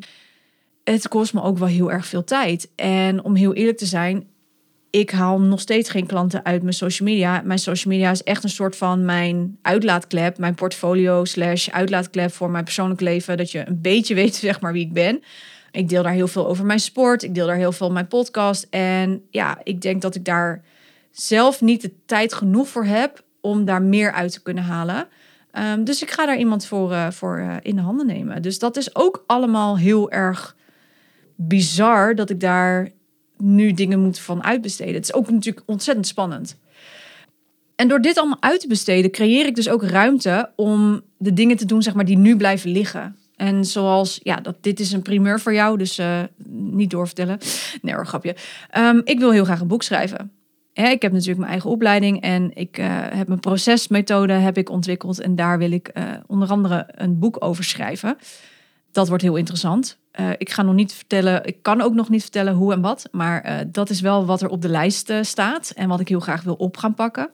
het 0.84 1.08
kost 1.08 1.34
me 1.34 1.42
ook 1.42 1.58
wel 1.58 1.68
heel 1.68 1.92
erg 1.92 2.06
veel 2.06 2.24
tijd. 2.24 2.70
En 2.76 3.24
om 3.24 3.34
heel 3.34 3.54
eerlijk 3.54 3.78
te 3.78 3.86
zijn, 3.86 4.26
ik 4.90 5.10
haal 5.10 5.40
nog 5.40 5.60
steeds 5.60 5.90
geen 5.90 6.06
klanten 6.06 6.44
uit 6.44 6.62
mijn 6.62 6.74
social 6.74 7.08
media. 7.08 7.42
Mijn 7.44 7.58
social 7.58 7.94
media 7.94 8.10
is 8.10 8.22
echt 8.22 8.44
een 8.44 8.50
soort 8.50 8.76
van 8.76 9.04
mijn 9.04 9.58
uitlaatklep, 9.62 10.38
mijn 10.38 10.54
portfolio 10.54 11.24
slash 11.24 11.68
uitlaatklep 11.68 12.32
voor 12.32 12.50
mijn 12.50 12.64
persoonlijk 12.64 13.00
leven. 13.00 13.36
Dat 13.36 13.50
je 13.50 13.68
een 13.68 13.80
beetje 13.80 14.14
weet, 14.14 14.34
zeg 14.46 14.60
maar, 14.60 14.72
wie 14.72 14.86
ik 14.86 14.92
ben. 14.92 15.22
Ik 15.72 15.88
deel 15.88 16.02
daar 16.02 16.12
heel 16.12 16.28
veel 16.28 16.46
over 16.46 16.64
mijn 16.64 16.80
sport. 16.80 17.22
Ik 17.22 17.34
deel 17.34 17.46
daar 17.46 17.56
heel 17.56 17.72
veel 17.72 17.90
mijn 17.90 18.06
podcast. 18.06 18.66
En 18.70 19.22
ja, 19.30 19.58
ik 19.62 19.80
denk 19.80 20.02
dat 20.02 20.14
ik 20.14 20.24
daar 20.24 20.62
zelf 21.10 21.60
niet 21.60 21.82
de 21.82 21.92
tijd 22.06 22.32
genoeg 22.32 22.68
voor 22.68 22.84
heb 22.84 23.22
om 23.40 23.64
daar 23.64 23.82
meer 23.82 24.12
uit 24.12 24.32
te 24.32 24.42
kunnen 24.42 24.64
halen. 24.64 25.08
Um, 25.58 25.84
dus 25.84 26.02
ik 26.02 26.10
ga 26.10 26.26
daar 26.26 26.38
iemand 26.38 26.66
voor, 26.66 26.90
uh, 26.92 27.10
voor 27.10 27.38
uh, 27.38 27.56
in 27.62 27.76
de 27.76 27.82
handen 27.82 28.06
nemen. 28.06 28.42
Dus 28.42 28.58
dat 28.58 28.76
is 28.76 28.94
ook 28.94 29.24
allemaal 29.26 29.78
heel 29.78 30.10
erg 30.10 30.56
bizar 31.36 32.14
dat 32.14 32.30
ik 32.30 32.40
daar 32.40 32.90
nu 33.36 33.72
dingen 33.72 34.00
moet 34.00 34.18
van 34.18 34.44
uitbesteden. 34.44 34.94
Het 34.94 35.04
is 35.04 35.14
ook 35.14 35.30
natuurlijk 35.30 35.68
ontzettend 35.68 36.06
spannend. 36.06 36.56
En 37.76 37.88
door 37.88 38.00
dit 38.00 38.18
allemaal 38.18 38.42
uit 38.42 38.60
te 38.60 38.68
besteden, 38.68 39.10
creëer 39.10 39.46
ik 39.46 39.54
dus 39.54 39.68
ook 39.68 39.82
ruimte 39.82 40.50
om 40.56 41.00
de 41.16 41.32
dingen 41.32 41.56
te 41.56 41.64
doen, 41.64 41.82
zeg 41.82 41.94
maar, 41.94 42.04
die 42.04 42.18
nu 42.18 42.36
blijven 42.36 42.70
liggen. 42.70 43.16
En 43.40 43.64
zoals, 43.64 44.20
ja, 44.22 44.36
dat, 44.36 44.56
dit 44.60 44.80
is 44.80 44.92
een 44.92 45.02
primeur 45.02 45.40
voor 45.40 45.54
jou, 45.54 45.78
dus 45.78 45.98
uh, 45.98 46.20
niet 46.48 46.90
doorvertellen. 46.90 47.38
Nee 47.82 47.94
hoor, 47.94 48.06
grapje. 48.06 48.36
Um, 48.78 49.00
ik 49.04 49.18
wil 49.18 49.30
heel 49.30 49.44
graag 49.44 49.60
een 49.60 49.66
boek 49.66 49.82
schrijven. 49.82 50.32
Ik 50.72 51.02
heb 51.02 51.12
natuurlijk 51.12 51.38
mijn 51.38 51.50
eigen 51.50 51.70
opleiding 51.70 52.20
en 52.20 52.50
ik 52.54 52.78
uh, 52.78 52.86
heb 52.90 53.28
mijn 53.28 53.40
procesmethode 53.40 54.32
heb 54.32 54.58
ik 54.58 54.70
ontwikkeld. 54.70 55.20
En 55.20 55.36
daar 55.36 55.58
wil 55.58 55.72
ik 55.72 55.90
uh, 55.94 56.04
onder 56.26 56.48
andere 56.48 56.88
een 56.88 57.18
boek 57.18 57.36
over 57.38 57.64
schrijven. 57.64 58.16
Dat 58.92 59.08
wordt 59.08 59.22
heel 59.22 59.36
interessant. 59.36 59.98
Ik 60.36 60.50
ga 60.50 60.62
nog 60.62 60.74
niet 60.74 60.92
vertellen, 60.92 61.44
ik 61.44 61.62
kan 61.62 61.80
ook 61.80 61.94
nog 61.94 62.08
niet 62.08 62.22
vertellen 62.22 62.54
hoe 62.54 62.72
en 62.72 62.80
wat, 62.80 63.08
maar 63.10 63.66
dat 63.72 63.90
is 63.90 64.00
wel 64.00 64.26
wat 64.26 64.42
er 64.42 64.48
op 64.48 64.62
de 64.62 64.68
lijst 64.68 65.12
staat 65.20 65.70
en 65.70 65.88
wat 65.88 66.00
ik 66.00 66.08
heel 66.08 66.20
graag 66.20 66.42
wil 66.42 66.54
op 66.54 66.76
gaan 66.76 66.94
pakken. 66.94 67.30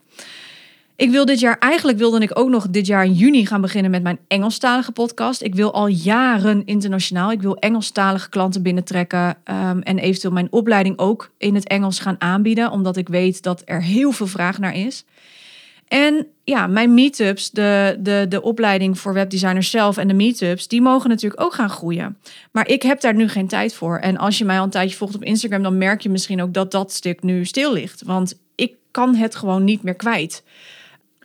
Ik 0.97 1.11
wil 1.11 1.25
dit 1.25 1.41
jaar, 1.41 1.59
eigenlijk 1.59 1.99
wilde 1.99 2.21
ik 2.21 2.39
ook 2.39 2.49
nog 2.49 2.69
dit 2.69 2.87
jaar 2.87 3.05
in 3.05 3.13
juni 3.13 3.47
gaan 3.47 3.61
beginnen 3.61 3.91
met 3.91 4.03
mijn 4.03 4.19
Engelstalige 4.29 4.93
podcast. 4.93 5.43
Ik 5.43 5.55
wil 5.55 5.73
al 5.73 5.87
jaren 5.87 6.63
internationaal. 6.65 7.33
Ik 7.33 7.43
wil 7.43 7.57
Engelstalige 7.57 8.29
klanten 8.29 8.63
binnentrekken 8.63 9.37
um, 9.45 9.83
en 9.83 9.99
eventueel 9.99 10.33
mijn 10.33 10.53
opleiding 10.53 10.99
ook 10.99 11.31
in 11.39 11.55
het 11.55 11.69
Engels 11.69 11.99
gaan 11.99 12.21
aanbieden, 12.21 12.71
omdat 12.71 12.97
ik 12.97 13.09
weet 13.09 13.43
dat 13.43 13.63
er 13.65 13.83
heel 13.83 14.13
veel 14.13 14.27
vraag 14.27 14.59
naar 14.59 14.75
is. 14.75 15.05
En 15.89 16.27
ja, 16.45 16.67
mijn 16.67 16.95
meetups, 16.95 17.51
de, 17.51 17.97
de, 18.01 18.27
de 18.29 18.43
opleiding 18.43 18.99
voor 18.99 19.15
webdesigners 19.15 19.71
zelf 19.71 19.97
en 19.97 20.09
de 20.09 20.15
meetups, 20.15 20.69
die 20.69 20.83
mogen 20.83 21.11
natuurlijk 21.11 21.43
ook 21.43 21.55
gaan 21.55 21.71
groeien. 21.71 22.19
Maar 22.53 22.69
ik 22.69 22.83
heb 22.83 23.01
daar 23.01 23.15
nu 23.15 23.29
geen 23.29 23.49
tijd 23.49 23.75
voor. 23.75 23.99
En 23.99 24.17
als 24.17 24.39
je 24.39 24.45
mij 24.45 24.59
al 24.59 24.65
een 24.65 24.71
tijdje 24.71 24.97
volgt 24.97 25.15
op 25.15 25.25
Instagram, 25.25 25.63
dan 25.63 25.79
merk 25.79 26.01
je 26.01 26.09
misschien 26.09 26.43
ook 26.43 26.55
dat 26.55 26.71
dat 26.71 26.93
stuk 26.93 27.23
nu 27.23 27.45
stil 27.45 27.73
ligt. 27.73 28.03
Want 28.03 28.39
ik 28.55 28.75
kan 28.91 29.15
het 29.15 29.35
gewoon 29.35 29.65
niet 29.65 29.83
meer 29.83 29.95
kwijt. 29.95 30.43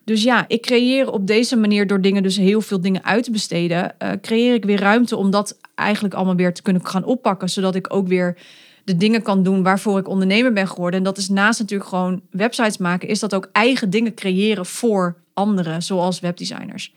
Dus 0.04 0.24
ja, 0.24 0.46
ik 0.48 0.62
creëer 0.62 1.12
op 1.12 1.28
deze 1.28 1.56
manier 1.56 1.88
door 1.88 2.02
dingen 2.02 2.24
dus 2.24 2.38
heel 2.38 2.62
veel 2.62 2.82
dingen 2.82 3.04
uit 3.04 3.24
te 3.24 3.32
besteden, 3.32 3.96
uh, 4.00 4.12
creëer 4.22 4.54
ik 4.54 4.66
weer 4.66 4.80
ruimte 4.80 5.16
om 5.16 5.32
dat 5.32 5.60
eigenlijk 5.76 6.14
allemaal 6.14 6.36
weer 6.36 6.54
te 6.54 6.62
kunnen 6.62 6.86
gaan 6.86 7.04
oppakken, 7.04 7.50
zodat 7.50 7.76
ik 7.76 7.94
ook 7.94 8.08
weer 8.08 8.38
de 8.84 8.98
dingen 8.98 9.22
kan 9.22 9.44
doen 9.44 9.64
waarvoor 9.64 10.00
ik 10.00 10.08
ondernemer 10.08 10.54
ben 10.54 10.68
geworden. 10.68 11.00
En 11.00 11.06
dat 11.06 11.18
is 11.18 11.30
naast 11.30 11.60
natuurlijk 11.60 11.90
gewoon 11.90 12.22
websites 12.32 12.78
maken, 12.78 13.08
is 13.08 13.20
dat 13.20 13.36
ook 13.36 13.50
eigen 13.52 13.90
dingen 13.90 14.14
creëren 14.14 14.66
voor 14.66 15.16
anderen, 15.34 15.84
zoals 15.84 16.20
webdesigners. 16.20 16.94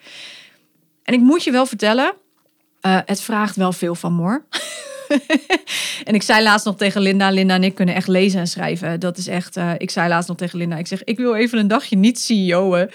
En 1.02 1.14
ik 1.14 1.20
moet 1.20 1.44
je 1.44 1.50
wel 1.50 1.66
vertellen, 1.66 2.14
Uh, 2.86 2.98
het 3.04 3.20
vraagt 3.20 3.56
wel 3.56 3.72
veel 3.72 3.94
van 3.94 4.12
Moor. 4.12 4.44
en 6.08 6.14
ik 6.14 6.22
zei 6.22 6.42
laatst 6.42 6.66
nog 6.66 6.76
tegen 6.76 7.00
Linda, 7.00 7.30
Linda 7.30 7.54
en 7.54 7.64
ik 7.64 7.74
kunnen 7.74 7.94
echt 7.94 8.08
lezen 8.08 8.40
en 8.40 8.46
schrijven. 8.46 9.00
Dat 9.00 9.18
is 9.18 9.26
echt, 9.26 9.56
uh, 9.56 9.70
ik 9.78 9.90
zei 9.90 10.08
laatst 10.08 10.28
nog 10.28 10.36
tegen 10.36 10.58
Linda, 10.58 10.76
ik 10.76 10.86
zeg, 10.86 11.04
ik 11.04 11.16
wil 11.16 11.34
even 11.34 11.58
een 11.58 11.68
dagje 11.68 11.96
niet 11.96 12.20
CEO'en. 12.20 12.90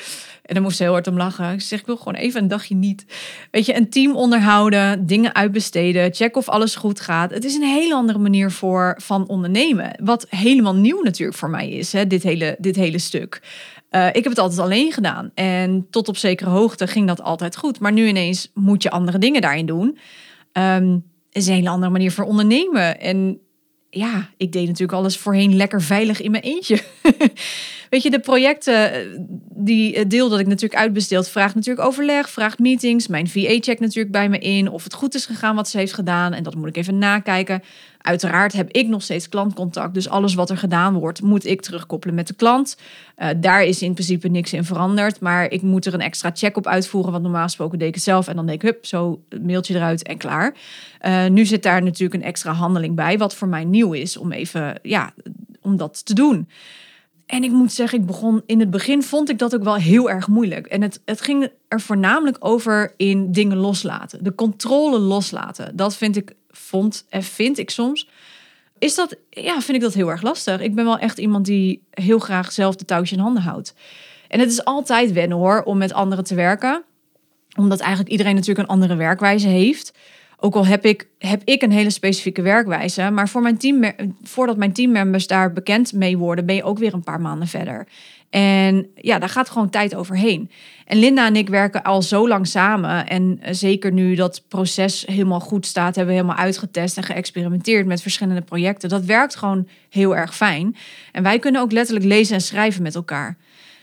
En 0.49 0.55
dan 0.55 0.63
moest 0.63 0.77
ze 0.77 0.83
heel 0.83 0.91
hard 0.91 1.07
om 1.07 1.17
lachen. 1.17 1.53
Ik 1.53 1.61
zeg, 1.61 1.79
ik 1.79 1.85
wil 1.85 1.97
gewoon 1.97 2.13
even 2.13 2.41
een 2.41 2.47
dagje 2.47 2.75
niet. 2.75 3.05
Weet 3.51 3.65
je, 3.65 3.75
een 3.75 3.89
team 3.89 4.15
onderhouden, 4.15 5.05
dingen 5.05 5.35
uitbesteden, 5.35 6.13
check 6.13 6.37
of 6.37 6.49
alles 6.49 6.75
goed 6.75 6.99
gaat. 6.99 7.31
Het 7.31 7.45
is 7.45 7.55
een 7.55 7.61
hele 7.61 7.93
andere 7.93 8.19
manier 8.19 8.51
voor, 8.51 8.95
van 9.01 9.27
ondernemen. 9.27 9.91
Wat 10.03 10.25
helemaal 10.29 10.75
nieuw 10.75 11.01
natuurlijk 11.01 11.37
voor 11.37 11.49
mij 11.49 11.69
is, 11.69 11.93
hè, 11.93 12.07
dit, 12.07 12.23
hele, 12.23 12.55
dit 12.59 12.75
hele 12.75 12.99
stuk. 12.99 13.41
Uh, 13.91 14.07
ik 14.07 14.23
heb 14.23 14.25
het 14.25 14.39
altijd 14.39 14.59
alleen 14.59 14.91
gedaan. 14.91 15.31
En 15.33 15.87
tot 15.89 16.07
op 16.07 16.17
zekere 16.17 16.49
hoogte 16.49 16.87
ging 16.87 17.07
dat 17.07 17.21
altijd 17.21 17.57
goed. 17.57 17.79
Maar 17.79 17.91
nu 17.91 18.07
ineens 18.07 18.51
moet 18.53 18.83
je 18.83 18.91
andere 18.91 19.17
dingen 19.17 19.41
daarin 19.41 19.65
doen. 19.65 19.97
Um, 20.53 21.03
is 21.31 21.47
een 21.47 21.53
hele 21.53 21.69
andere 21.69 21.91
manier 21.91 22.11
voor 22.11 22.25
ondernemen. 22.25 22.99
En 22.99 23.39
ja, 23.89 24.29
ik 24.37 24.51
deed 24.51 24.65
natuurlijk 24.65 24.97
alles 24.97 25.17
voorheen 25.17 25.55
lekker 25.55 25.81
veilig 25.81 26.21
in 26.21 26.31
mijn 26.31 26.43
eentje. 26.43 26.79
Weet 27.89 28.03
je, 28.03 28.09
de 28.09 28.19
projecten, 28.19 28.93
eh, 28.93 28.99
die 29.49 29.97
het 29.97 30.09
deel 30.09 30.29
dat 30.29 30.39
ik 30.39 30.47
natuurlijk 30.47 30.81
uitbesteed, 30.81 31.29
vraagt 31.29 31.55
natuurlijk 31.55 31.87
overleg, 31.87 32.29
vraagt 32.29 32.59
meetings. 32.59 33.07
Mijn 33.07 33.27
VA 33.27 33.57
checkt 33.59 33.79
natuurlijk 33.79 34.11
bij 34.11 34.29
me 34.29 34.39
in 34.39 34.69
of 34.69 34.83
het 34.83 34.93
goed 34.93 35.15
is 35.15 35.25
gegaan 35.25 35.55
wat 35.55 35.69
ze 35.69 35.77
heeft 35.77 35.93
gedaan. 35.93 36.33
En 36.33 36.43
dat 36.43 36.55
moet 36.55 36.67
ik 36.67 36.77
even 36.77 36.97
nakijken. 36.97 37.63
Uiteraard 38.01 38.53
heb 38.53 38.71
ik 38.71 38.87
nog 38.87 39.01
steeds 39.01 39.29
klantcontact. 39.29 39.93
Dus 39.93 40.09
alles 40.09 40.33
wat 40.33 40.49
er 40.49 40.57
gedaan 40.57 40.93
wordt, 40.93 41.21
moet 41.21 41.45
ik 41.45 41.61
terugkoppelen 41.61 42.15
met 42.15 42.27
de 42.27 42.33
klant. 42.33 42.77
Uh, 43.17 43.27
daar 43.37 43.63
is 43.63 43.81
in 43.81 43.93
principe 43.93 44.27
niks 44.27 44.53
in 44.53 44.63
veranderd. 44.63 45.19
Maar 45.19 45.51
ik 45.51 45.61
moet 45.61 45.85
er 45.85 45.93
een 45.93 46.01
extra 46.01 46.31
check 46.33 46.57
op 46.57 46.67
uitvoeren. 46.67 47.11
Want 47.11 47.23
normaal 47.23 47.43
gesproken 47.43 47.79
deed 47.79 47.95
ik 47.95 48.01
zelf. 48.01 48.27
En 48.27 48.35
dan 48.35 48.45
denk 48.45 48.63
ik, 48.63 48.69
hup, 48.69 48.85
zo 48.85 49.21
het 49.29 49.45
mailtje 49.45 49.75
eruit 49.75 50.03
en 50.03 50.17
klaar. 50.17 50.55
Uh, 51.01 51.25
nu 51.27 51.45
zit 51.45 51.63
daar 51.63 51.83
natuurlijk 51.83 52.21
een 52.21 52.27
extra 52.27 52.51
handeling 52.51 52.95
bij. 52.95 53.17
Wat 53.17 53.35
voor 53.35 53.47
mij 53.47 53.63
nieuw 53.63 53.93
is 53.93 54.17
om 54.17 54.31
even, 54.31 54.79
ja, 54.81 55.13
om 55.61 55.77
dat 55.77 56.05
te 56.05 56.13
doen. 56.13 56.47
En 57.29 57.43
ik 57.43 57.51
moet 57.51 57.71
zeggen, 57.71 57.99
ik 57.99 58.05
begon 58.05 58.41
in 58.45 58.59
het 58.59 58.69
begin 58.69 59.03
vond 59.03 59.29
ik 59.29 59.39
dat 59.39 59.55
ook 59.55 59.63
wel 59.63 59.75
heel 59.75 60.09
erg 60.09 60.27
moeilijk. 60.27 60.67
En 60.67 60.81
het, 60.81 61.01
het 61.05 61.21
ging 61.21 61.49
er 61.67 61.81
voornamelijk 61.81 62.37
over 62.39 62.93
in 62.97 63.31
dingen 63.31 63.57
loslaten. 63.57 64.23
De 64.23 64.35
controle 64.35 64.99
loslaten. 64.99 65.75
Dat 65.75 65.95
vind 65.95 66.15
ik, 66.15 66.35
vond 66.59 67.05
en 67.09 67.23
vind 67.23 67.57
ik 67.57 67.69
soms. 67.69 68.07
Is 68.79 68.95
dat, 68.95 69.15
ja, 69.29 69.61
vind 69.61 69.77
ik 69.77 69.83
dat 69.83 69.93
heel 69.93 70.09
erg 70.09 70.21
lastig. 70.21 70.61
Ik 70.61 70.75
ben 70.75 70.85
wel 70.85 70.97
echt 70.97 71.17
iemand 71.17 71.45
die 71.45 71.83
heel 71.91 72.19
graag 72.19 72.51
zelf 72.51 72.75
de 72.75 72.85
touwtje 72.85 73.15
in 73.15 73.21
handen 73.21 73.43
houdt. 73.43 73.73
En 74.27 74.39
het 74.39 74.51
is 74.51 74.63
altijd 74.63 75.11
wennen 75.11 75.37
hoor, 75.37 75.61
om 75.63 75.77
met 75.77 75.93
anderen 75.93 76.23
te 76.23 76.35
werken. 76.35 76.83
Omdat 77.57 77.79
eigenlijk 77.79 78.09
iedereen 78.09 78.35
natuurlijk 78.35 78.67
een 78.67 78.73
andere 78.73 78.95
werkwijze 78.95 79.47
heeft. 79.47 79.93
Ook 80.39 80.55
al 80.55 80.65
heb 80.65 80.85
ik, 80.85 81.07
heb 81.17 81.41
ik 81.43 81.61
een 81.61 81.71
hele 81.71 81.89
specifieke 81.89 82.41
werkwijze, 82.41 83.09
maar 83.09 83.29
voor 83.29 83.41
mijn 83.41 83.57
team, 83.57 83.93
voordat 84.23 84.57
mijn 84.57 84.73
teammembers 84.73 85.27
daar 85.27 85.53
bekend 85.53 85.93
mee 85.93 86.17
worden, 86.17 86.45
ben 86.45 86.55
je 86.55 86.63
ook 86.63 86.77
weer 86.77 86.93
een 86.93 87.03
paar 87.03 87.21
maanden 87.21 87.47
verder. 87.47 87.87
En 88.29 88.87
ja, 88.95 89.19
daar 89.19 89.29
gaat 89.29 89.49
gewoon 89.49 89.69
tijd 89.69 89.95
overheen. 89.95 90.51
En 90.85 90.97
Linda 90.97 91.25
en 91.25 91.35
ik 91.35 91.49
werken 91.49 91.83
al 91.83 92.01
zo 92.01 92.27
lang 92.27 92.47
samen. 92.47 93.07
En 93.07 93.39
zeker 93.49 93.91
nu 93.91 94.15
dat 94.15 94.43
proces 94.47 95.03
helemaal 95.07 95.39
goed 95.39 95.65
staat, 95.65 95.95
hebben 95.95 96.15
we 96.15 96.21
helemaal 96.21 96.43
uitgetest 96.43 96.97
en 96.97 97.03
geëxperimenteerd 97.03 97.85
met 97.85 98.01
verschillende 98.01 98.41
projecten. 98.41 98.89
Dat 98.89 99.05
werkt 99.05 99.35
gewoon 99.35 99.67
heel 99.89 100.15
erg 100.15 100.35
fijn. 100.35 100.75
En 101.11 101.23
wij 101.23 101.39
kunnen 101.39 101.61
ook 101.61 101.71
letterlijk 101.71 102.05
lezen 102.05 102.35
en 102.35 102.41
schrijven 102.41 102.81
met 102.81 102.95
elkaar. 102.95 103.37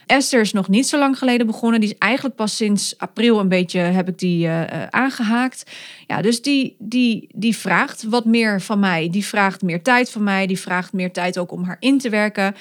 Esther 0.05 0.41
is 0.41 0.53
nog 0.53 0.67
niet 0.67 0.87
zo 0.87 0.97
lang 0.97 1.17
geleden 1.17 1.47
begonnen. 1.47 1.79
Die 1.79 1.89
is 1.89 1.97
eigenlijk 1.97 2.35
pas 2.35 2.55
sinds 2.55 2.97
april 2.97 3.39
een 3.39 3.49
beetje 3.49 3.79
heb 3.79 4.07
ik 4.07 4.17
die 4.17 4.47
uh, 4.47 4.63
aangehaakt. 4.89 5.71
Ja, 6.07 6.21
dus 6.21 6.41
die, 6.41 6.75
die, 6.79 7.29
die 7.35 7.57
vraagt 7.57 8.03
wat 8.03 8.25
meer 8.25 8.61
van 8.61 8.79
mij. 8.79 9.09
Die 9.09 9.25
vraagt 9.25 9.61
meer 9.61 9.81
tijd 9.81 10.11
van 10.11 10.23
mij. 10.23 10.47
Die 10.47 10.59
vraagt 10.59 10.93
meer 10.93 11.11
tijd 11.11 11.37
ook 11.37 11.51
om 11.51 11.63
haar 11.63 11.77
in 11.79 11.97
te 11.97 12.09
werken. 12.09 12.55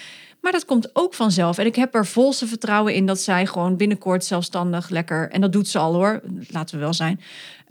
Maar 0.47 0.55
dat 0.55 0.65
komt 0.65 0.91
ook 0.93 1.15
vanzelf. 1.15 1.59
En 1.59 1.67
ik 1.67 1.77
heb 1.77 1.95
er 1.95 2.07
volste 2.07 2.47
vertrouwen 2.47 2.95
in 2.95 3.07
dat 3.07 3.21
zij 3.21 3.47
gewoon 3.47 3.77
binnenkort 3.77 4.25
zelfstandig 4.25 4.89
lekker. 4.89 5.31
En 5.31 5.41
dat 5.41 5.53
doet 5.53 5.69
ze 5.69 5.79
al 5.79 5.95
hoor, 5.95 6.21
laten 6.49 6.75
we 6.75 6.81
wel 6.81 6.93
zijn. 6.93 7.21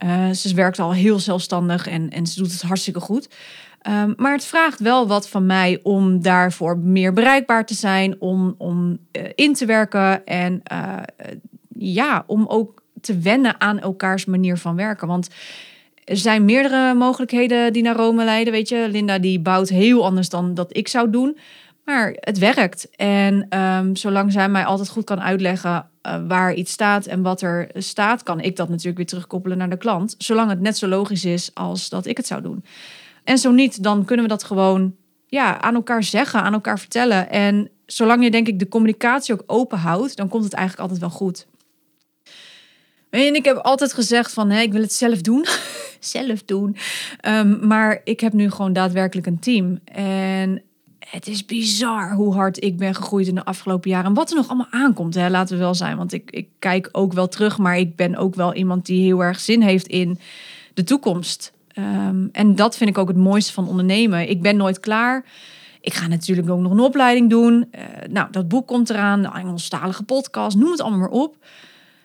Uh, 0.04 0.30
ze 0.30 0.56
werkt 0.56 0.80
al 0.80 0.94
heel 0.94 1.20
zelfstandig 1.20 1.88
en, 1.88 2.10
en 2.10 2.28
ze 2.28 2.40
doet 2.40 2.52
het 2.52 2.62
hartstikke 2.62 3.00
goed. 3.00 3.30
Um, 3.90 4.14
maar 4.18 4.32
het 4.32 4.46
vraagt 4.46 4.80
wel 4.80 5.08
wat 5.08 5.30
van 5.30 5.46
mij 5.46 5.80
om 5.84 6.22
daarvoor 6.22 6.78
meer 6.78 7.14
bereikbaar 7.14 7.66
te 7.66 7.74
zijn, 7.74 8.16
om, 8.22 8.56
om 8.58 8.98
uh, 9.12 9.24
in 9.36 9.54
te 9.54 9.66
werken 9.66 10.26
en 10.26 10.62
uh, 10.72 10.98
ja, 11.78 12.24
om 12.28 12.46
ook 12.48 12.84
te 13.02 13.20
wennen 13.20 13.62
aan 13.62 13.80
elkaars 13.80 14.26
manier 14.26 14.58
van 14.58 14.76
werken. 14.76 15.08
Want 15.08 15.30
er 16.04 16.18
zijn 16.18 16.46
meerdere 16.46 16.94
mogelijkheden 16.94 17.74
die 17.74 17.84
naar 17.84 17.96
Rome 17.96 18.24
leiden. 18.24 18.54
Weet 18.54 18.70
je, 18.70 18.88
Linda 18.90 19.20
die 19.20 19.40
bouwt 19.40 19.70
heel 19.70 20.06
anders 20.06 20.30
dan 20.30 20.54
dat 20.54 20.78
ik 20.78 20.88
zou 20.88 21.10
doen. 21.10 21.38
Maar 21.86 22.16
het 22.20 22.38
werkt. 22.38 22.90
En 22.96 23.60
um, 23.60 23.96
zolang 23.96 24.32
zij 24.32 24.50
mij 24.50 24.66
altijd 24.66 24.90
goed 24.90 25.04
kan 25.04 25.22
uitleggen 25.22 25.90
uh, 26.08 26.28
waar 26.28 26.54
iets 26.54 26.72
staat 26.72 27.06
en 27.06 27.22
wat 27.22 27.42
er 27.42 27.70
staat, 27.74 28.24
kan 28.24 28.40
ik 28.40 28.56
dat 28.56 28.70
natuurlijk 28.70 28.98
weer 28.98 29.06
terugkoppelen 29.06 29.58
naar 29.58 29.70
de 29.70 29.78
klant. 29.78 30.16
Zolang 30.18 30.50
het 30.50 30.62
net 30.62 30.78
zo 30.78 30.88
logisch 30.88 31.26
is 31.26 31.52
als 31.54 31.90
dat 31.90 32.06
ik 32.06 32.18
het 32.18 32.28
zou 32.28 32.42
doen. 32.42 32.66
En 33.24 33.38
zo 33.38 33.52
niet, 33.52 33.84
dan 33.84 34.06
kunnen 34.06 34.26
we 34.26 34.32
dat 34.32 34.44
gewoon 34.44 34.96
ja, 35.28 35.62
aan 35.62 35.76
elkaar 35.76 36.04
zeggen, 36.04 36.42
aan 36.42 36.54
elkaar 36.54 36.80
vertellen. 36.80 37.30
En 37.30 37.70
zolang 37.86 38.24
je 38.24 38.32
denk 38.32 38.48
ik 38.48 38.60
de 38.60 38.68
communicatie 38.68 39.34
ook 39.34 39.44
open 39.46 39.78
houdt, 39.78 40.18
dan 40.18 40.30
komt 40.30 40.44
het 40.44 40.54
eigenlijk 40.54 40.90
altijd 40.90 41.10
wel 41.10 41.18
goed. 41.18 41.48
En 43.10 43.36
ik 43.36 43.46
heb 43.46 43.58
altijd 43.58 43.94
gezegd 43.94 44.34
van, 44.34 44.50
hé, 44.50 44.62
ik 44.62 44.72
wil 44.72 44.82
het 44.82 44.94
zelf 44.94 45.22
doen. 45.22 45.46
zelf 46.00 46.44
doen. 46.44 46.76
Um, 47.28 47.68
maar 47.68 48.02
ik 48.04 48.20
heb 48.20 48.34
nu 48.34 48.50
gewoon 48.52 48.74
daadwerkelijk 48.74 49.28
een 49.28 49.40
team. 49.40 49.80
En 49.86 50.62
het 51.06 51.28
is 51.28 51.46
bizar 51.46 52.12
hoe 52.14 52.34
hard 52.34 52.64
ik 52.64 52.78
ben 52.78 52.96
gegroeid 52.96 53.28
in 53.28 53.36
de 53.36 53.46
afgelopen 53.46 53.90
jaren. 53.90 54.06
En 54.06 54.14
wat 54.14 54.30
er 54.30 54.36
nog 54.36 54.48
allemaal 54.48 54.72
aankomt, 54.72 55.16
hè, 55.16 55.30
laten 55.30 55.58
we 55.58 55.64
wel 55.64 55.76
zijn. 55.76 55.98
Want 55.98 56.14
ik, 56.14 56.32
ik 56.32 56.48
kijk 56.60 56.90
ook 56.92 57.14
wel 57.14 57.28
terug, 57.28 57.58
maar 57.58 57.78
ik 57.78 57.96
ben 57.96 58.16
ook 58.16 58.36
wel 58.36 58.54
iemand 58.54 58.86
die 58.86 59.04
heel 59.04 59.24
erg 59.24 59.40
zin 59.40 59.62
heeft 59.62 59.88
in 59.88 60.20
de 60.74 60.84
toekomst. 60.84 61.54
Um, 61.78 62.30
en 62.32 62.56
dat 62.56 62.78
vind 62.78 62.90
ik 62.90 62.98
ook 62.98 63.08
het 63.08 63.18
mooiste 63.18 63.54
van 63.54 63.68
ondernemen. 63.68 64.30
Ik 64.30 64.42
ben 64.42 64.58
nooit 64.58 64.80
klaar. 64.80 65.26
Ik 65.82 65.94
ga 65.94 66.08
natuurlijk 66.08 66.50
ook 66.50 66.60
nog 66.60 66.72
een 66.72 66.80
opleiding 66.80 67.30
doen. 67.30 67.54
Uh, 67.54 67.82
nou, 68.10 68.28
dat 68.32 68.48
boek 68.48 68.68
komt 68.68 68.90
eraan, 68.90 69.22
de 69.22 69.32
Engelstalige 69.34 70.04
podcast, 70.04 70.58
noem 70.58 70.72
het 70.72 70.82
allemaal 70.82 71.00
maar 71.00 71.10
op. 71.10 71.38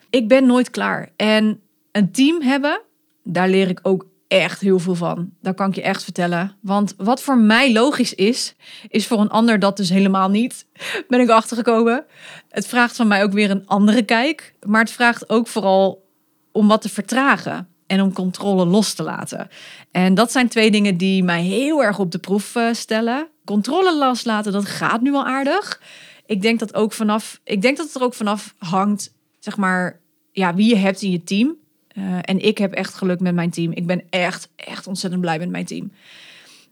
Ik 0.09 0.27
ben 0.27 0.45
nooit 0.45 0.69
klaar. 0.69 1.09
En 1.15 1.59
een 1.91 2.11
team 2.11 2.41
hebben, 2.41 2.81
daar 3.23 3.49
leer 3.49 3.69
ik 3.69 3.79
ook 3.83 4.05
echt 4.31 4.61
heel 4.61 4.79
veel 4.79 4.95
van. 4.95 5.29
Dat 5.41 5.55
kan 5.55 5.69
ik 5.69 5.75
je 5.75 5.81
echt 5.81 6.03
vertellen. 6.03 6.55
Want 6.61 6.93
wat 6.97 7.21
voor 7.21 7.37
mij 7.37 7.73
logisch 7.73 8.13
is, 8.13 8.55
is 8.87 9.07
voor 9.07 9.19
een 9.19 9.29
ander 9.29 9.59
dat 9.59 9.77
dus 9.77 9.89
helemaal 9.89 10.29
niet. 10.29 10.65
Ben 11.07 11.19
ik 11.19 11.29
achtergekomen. 11.29 12.05
Het 12.49 12.67
vraagt 12.67 12.95
van 12.95 13.07
mij 13.07 13.23
ook 13.23 13.31
weer 13.31 13.51
een 13.51 13.67
andere 13.67 14.03
kijk. 14.03 14.53
Maar 14.65 14.81
het 14.81 14.91
vraagt 14.91 15.29
ook 15.29 15.47
vooral 15.47 16.09
om 16.51 16.67
wat 16.67 16.81
te 16.81 16.89
vertragen 16.89 17.67
en 17.87 18.01
om 18.01 18.13
controle 18.13 18.65
los 18.65 18.93
te 18.93 19.03
laten. 19.03 19.47
En 19.91 20.13
dat 20.13 20.31
zijn 20.31 20.47
twee 20.47 20.71
dingen 20.71 20.97
die 20.97 21.23
mij 21.23 21.41
heel 21.41 21.83
erg 21.83 21.99
op 21.99 22.11
de 22.11 22.19
proef 22.19 22.55
uh, 22.55 22.73
stellen. 22.73 23.27
Controle 23.45 23.97
loslaten, 23.97 24.51
dat 24.51 24.65
gaat 24.65 25.01
nu 25.01 25.13
al 25.13 25.25
aardig. 25.25 25.81
Ik 26.25 26.41
denk 26.41 26.59
dat 26.59 26.73
ook 26.73 26.93
vanaf, 26.93 27.39
ik 27.43 27.61
denk 27.61 27.77
dat 27.77 27.85
het 27.85 27.95
er 27.95 28.03
ook 28.03 28.13
vanaf 28.13 28.55
hangt, 28.57 29.13
zeg 29.39 29.57
maar, 29.57 29.99
ja, 30.31 30.55
wie 30.55 30.69
je 30.69 30.75
hebt 30.75 31.01
in 31.01 31.11
je 31.11 31.23
team. 31.23 31.57
Uh, 31.97 32.17
en 32.21 32.39
ik 32.39 32.57
heb 32.57 32.73
echt 32.73 32.93
geluk 32.93 33.19
met 33.19 33.33
mijn 33.33 33.49
team. 33.49 33.71
Ik 33.71 33.85
ben 33.85 34.03
echt, 34.09 34.49
echt 34.55 34.87
ontzettend 34.87 35.21
blij 35.21 35.39
met 35.39 35.49
mijn 35.49 35.65
team. 35.65 35.91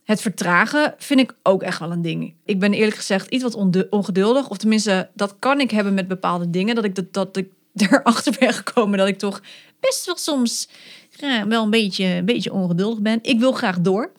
Het 0.03 0.21
vertragen 0.21 0.93
vind 0.97 1.19
ik 1.19 1.35
ook 1.43 1.63
echt 1.63 1.79
wel 1.79 1.91
een 1.91 2.01
ding. 2.01 2.33
Ik 2.45 2.59
ben 2.59 2.73
eerlijk 2.73 2.95
gezegd 2.95 3.29
iets 3.29 3.43
wat 3.43 3.87
ongeduldig. 3.89 4.49
Of 4.49 4.57
tenminste, 4.57 5.09
dat 5.13 5.35
kan 5.39 5.59
ik 5.59 5.71
hebben 5.71 5.93
met 5.93 6.07
bepaalde 6.07 6.49
dingen. 6.49 6.75
Dat 6.75 6.83
ik, 6.83 6.95
dat, 6.95 7.13
dat 7.13 7.37
ik 7.37 7.47
erachter 7.89 8.35
ben 8.39 8.53
gekomen 8.53 8.97
dat 8.97 9.07
ik 9.07 9.17
toch 9.17 9.41
best 9.79 10.05
wel 10.05 10.17
soms 10.17 10.69
ja, 11.09 11.47
wel 11.47 11.63
een 11.63 11.69
beetje, 11.69 12.05
een 12.05 12.25
beetje 12.25 12.53
ongeduldig 12.53 12.99
ben. 12.99 13.19
Ik 13.21 13.39
wil 13.39 13.51
graag 13.51 13.79
door. 13.79 14.11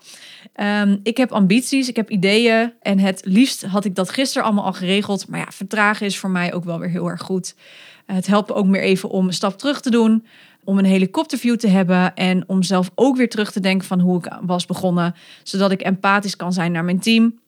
Um, 0.60 1.00
ik 1.02 1.16
heb 1.16 1.32
ambities, 1.32 1.88
ik 1.88 1.96
heb 1.96 2.10
ideeën. 2.10 2.72
En 2.80 2.98
het 2.98 3.20
liefst 3.24 3.62
had 3.62 3.84
ik 3.84 3.94
dat 3.94 4.10
gisteren 4.10 4.44
allemaal 4.44 4.64
al 4.64 4.72
geregeld. 4.72 5.28
Maar 5.28 5.40
ja, 5.40 5.50
vertragen 5.50 6.06
is 6.06 6.18
voor 6.18 6.30
mij 6.30 6.54
ook 6.54 6.64
wel 6.64 6.78
weer 6.78 6.90
heel 6.90 7.08
erg 7.08 7.22
goed. 7.22 7.54
Het 8.06 8.26
helpt 8.26 8.52
ook 8.52 8.66
meer 8.66 8.82
even 8.82 9.08
om 9.08 9.26
een 9.26 9.32
stap 9.32 9.58
terug 9.58 9.80
te 9.80 9.90
doen. 9.90 10.26
Om 10.64 10.78
een 10.78 10.84
helikopterview 10.84 11.56
te 11.56 11.68
hebben. 11.68 12.14
En 12.14 12.44
om 12.46 12.62
zelf 12.62 12.90
ook 12.94 13.16
weer 13.16 13.28
terug 13.28 13.52
te 13.52 13.60
denken 13.60 13.86
van 13.86 14.00
hoe 14.00 14.18
ik 14.18 14.38
was 14.42 14.66
begonnen. 14.66 15.14
Zodat 15.42 15.70
ik 15.70 15.80
empathisch 15.80 16.36
kan 16.36 16.52
zijn 16.52 16.72
naar 16.72 16.84
mijn 16.84 17.00
team. 17.00 17.38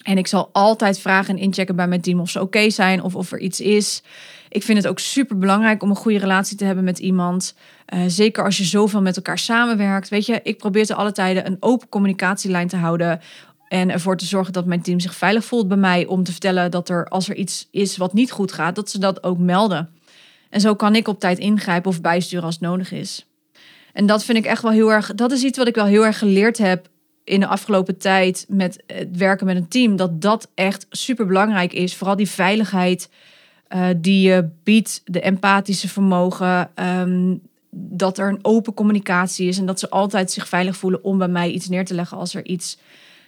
En 0.00 0.18
ik 0.18 0.26
zal 0.26 0.48
altijd 0.52 0.98
vragen 0.98 1.34
en 1.34 1.42
inchecken 1.42 1.76
bij 1.76 1.88
mijn 1.88 2.00
team 2.00 2.20
of 2.20 2.30
ze 2.30 2.40
oké 2.40 2.70
zijn 2.70 3.02
of 3.02 3.14
of 3.14 3.32
er 3.32 3.38
iets 3.38 3.60
is. 3.60 4.02
Ik 4.48 4.62
vind 4.62 4.78
het 4.78 4.86
ook 4.86 4.98
super 4.98 5.38
belangrijk 5.38 5.82
om 5.82 5.90
een 5.90 5.96
goede 5.96 6.18
relatie 6.18 6.56
te 6.56 6.64
hebben 6.64 6.84
met 6.84 6.98
iemand. 6.98 7.54
Uh, 7.94 8.00
zeker 8.06 8.44
als 8.44 8.56
je 8.56 8.64
zoveel 8.64 9.02
met 9.02 9.16
elkaar 9.16 9.38
samenwerkt. 9.38 10.08
Weet 10.08 10.26
je, 10.26 10.40
ik 10.42 10.58
probeer 10.58 10.86
te 10.86 10.94
alle 10.94 11.12
tijden 11.12 11.46
een 11.46 11.56
open 11.60 11.88
communicatielijn 11.88 12.68
te 12.68 12.76
houden. 12.76 13.20
En 13.68 13.90
ervoor 13.90 14.16
te 14.16 14.24
zorgen 14.24 14.52
dat 14.52 14.66
mijn 14.66 14.82
team 14.82 15.00
zich 15.00 15.14
veilig 15.14 15.44
voelt 15.44 15.68
bij 15.68 15.76
mij. 15.76 16.06
Om 16.06 16.24
te 16.24 16.30
vertellen 16.30 16.70
dat 16.70 16.88
er, 16.88 17.08
als 17.08 17.28
er 17.28 17.36
iets 17.36 17.68
is 17.70 17.96
wat 17.96 18.12
niet 18.12 18.30
goed 18.30 18.52
gaat, 18.52 18.74
dat 18.74 18.90
ze 18.90 18.98
dat 18.98 19.22
ook 19.22 19.38
melden. 19.38 19.88
En 20.50 20.60
zo 20.60 20.74
kan 20.74 20.94
ik 20.94 21.08
op 21.08 21.20
tijd 21.20 21.38
ingrijpen 21.38 21.90
of 21.90 22.00
bijsturen 22.00 22.44
als 22.44 22.54
het 22.54 22.62
nodig 22.62 22.92
is. 22.92 23.26
En 23.92 24.06
dat 24.06 24.24
vind 24.24 24.38
ik 24.38 24.44
echt 24.44 24.62
wel 24.62 24.72
heel 24.72 24.92
erg. 24.92 25.14
Dat 25.14 25.32
is 25.32 25.42
iets 25.42 25.58
wat 25.58 25.68
ik 25.68 25.74
wel 25.74 25.84
heel 25.84 26.04
erg 26.04 26.18
geleerd 26.18 26.58
heb 26.58 26.88
in 27.24 27.40
de 27.40 27.46
afgelopen 27.46 27.98
tijd 27.98 28.44
met 28.48 28.82
het 28.86 29.16
werken 29.16 29.46
met 29.46 29.56
een 29.56 29.68
team. 29.68 29.96
Dat 29.96 30.22
dat 30.22 30.48
echt 30.54 30.86
super 30.90 31.26
belangrijk 31.26 31.72
is. 31.72 31.96
Vooral 31.96 32.16
die 32.16 32.28
veiligheid 32.28 33.10
uh, 33.68 33.86
die 33.96 34.28
je 34.28 34.48
biedt, 34.62 35.02
de 35.04 35.20
empathische 35.20 35.88
vermogen. 35.88 36.70
Ehm, 36.74 37.34
dat 37.70 38.18
er 38.18 38.28
een 38.28 38.38
open 38.44 38.74
communicatie 38.74 39.48
is 39.48 39.58
en 39.58 39.66
dat 39.66 39.78
ze 39.78 39.90
altijd 39.90 40.30
zich 40.30 40.48
veilig 40.48 40.76
voelen 40.76 41.04
om 41.04 41.18
bij 41.18 41.28
mij 41.28 41.50
iets 41.50 41.68
neer 41.68 41.84
te 41.84 41.94
leggen 41.94 42.16
als 42.16 42.34
er 42.34 42.46
iets 42.46 42.78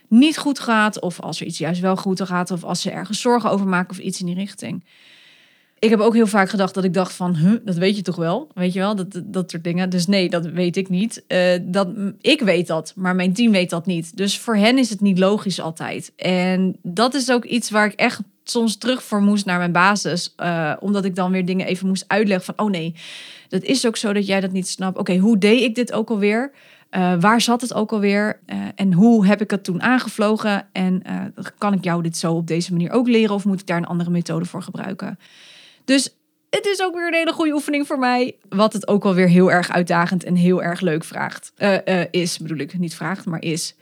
niet 0.09 0.39
goed 0.39 0.61
gaat, 0.61 1.01
of 1.01 1.21
als 1.21 1.41
er 1.41 1.47
iets 1.47 1.59
juist 1.59 1.81
wel 1.81 1.97
goed 1.97 2.23
gaat, 2.23 2.51
of 2.51 2.65
als 2.65 2.81
ze 2.81 2.91
ergens 2.91 3.21
zorgen 3.21 3.51
over 3.51 3.67
maken 3.67 3.91
of 3.91 3.99
iets 3.99 4.21
in 4.21 4.27
die 4.27 4.35
richting. 4.35 4.85
Ik 5.83 5.91
heb 5.91 6.01
ook 6.01 6.15
heel 6.15 6.27
vaak 6.27 6.49
gedacht 6.49 6.75
dat 6.75 6.85
ik 6.85 6.95
dacht 6.95 7.13
van, 7.13 7.61
dat 7.65 7.77
weet 7.77 7.97
je 7.97 8.03
toch 8.03 8.17
wel, 8.17 8.49
weet 8.55 8.73
je 8.73 8.79
wel, 8.79 8.97
dat, 8.97 9.23
dat 9.25 9.51
soort 9.51 9.65
dingen. 9.65 9.91
Dus 9.91 10.07
nee, 10.07 10.29
dat 10.29 10.47
weet 10.47 10.77
ik 10.77 10.89
niet. 10.89 11.25
Uh, 11.29 11.59
dat, 11.63 11.89
ik 12.21 12.41
weet 12.41 12.67
dat, 12.67 12.93
maar 12.97 13.15
mijn 13.15 13.33
team 13.33 13.53
weet 13.53 13.71
dat 13.71 13.87
niet. 13.87 14.17
Dus 14.17 14.39
voor 14.39 14.57
hen 14.57 14.79
is 14.79 14.91
het 14.91 15.01
niet 15.01 15.19
logisch 15.19 15.61
altijd. 15.61 16.13
En 16.17 16.77
dat 16.83 17.15
is 17.15 17.31
ook 17.31 17.45
iets 17.45 17.71
waar 17.71 17.87
ik 17.87 17.93
echt 17.93 18.21
soms 18.45 18.77
terug 18.77 19.03
voor 19.03 19.23
moest 19.23 19.45
naar 19.45 19.59
mijn 19.59 19.73
basis. 19.73 20.35
Uh, 20.37 20.73
omdat 20.81 21.05
ik 21.05 21.15
dan 21.15 21.31
weer 21.31 21.45
dingen 21.45 21.67
even 21.67 21.89
moest 21.89 22.05
uitleggen 22.07 22.55
van, 22.55 22.67
oh 22.67 22.71
nee, 22.71 22.95
dat 23.49 23.63
is 23.63 23.87
ook 23.87 23.97
zo 23.97 24.13
dat 24.13 24.27
jij 24.27 24.41
dat 24.41 24.53
niet 24.53 24.69
snapt. 24.69 24.99
Oké, 24.99 25.17
hoe 25.17 25.39
deed 25.39 25.61
ik 25.61 25.75
dit 25.75 25.93
ook 25.93 26.11
alweer? 26.11 26.53
Uh, 26.91 27.15
waar 27.21 27.41
zat 27.41 27.61
het 27.61 27.75
ook 27.75 27.93
alweer? 27.93 28.41
En 28.75 28.93
hoe 28.93 29.27
heb 29.27 29.41
ik 29.41 29.51
het 29.51 29.65
toen 29.65 29.83
aangevlogen? 29.83 30.67
En 30.73 31.03
kan 31.59 31.73
ik 31.73 31.85
jou 31.85 32.03
dit 32.03 32.17
zo 32.17 32.33
op 32.35 32.47
deze 32.47 32.73
manier 32.73 32.91
ook 32.91 33.09
leren? 33.09 33.35
Of 33.35 33.45
moet 33.45 33.61
ik 33.61 33.67
daar 33.67 33.77
een 33.77 33.87
andere 33.87 34.11
methode 34.11 34.45
voor 34.45 34.63
gebruiken? 34.63 35.19
Dus 35.85 36.17
het 36.51 36.67
is 36.67 36.83
ook 36.83 36.95
weer 36.95 37.07
een 37.07 37.15
hele 37.15 37.33
goede 37.33 37.53
oefening 37.53 37.87
voor 37.87 37.99
mij. 37.99 38.37
Wat 38.49 38.73
het 38.73 38.89
ook 38.89 39.03
wel 39.03 39.15
weer 39.15 39.29
heel 39.29 39.51
erg 39.51 39.71
uitdagend 39.71 40.25
en 40.25 40.35
heel 40.35 40.63
erg 40.63 40.81
leuk 40.81 41.05
vraagt. 41.05 41.53
is, 42.11 42.39
bedoel 42.39 42.59
ik. 42.59 42.79
Niet 42.79 42.95
vraagt, 42.95 43.25
maar 43.25 43.43
is. 43.43 43.75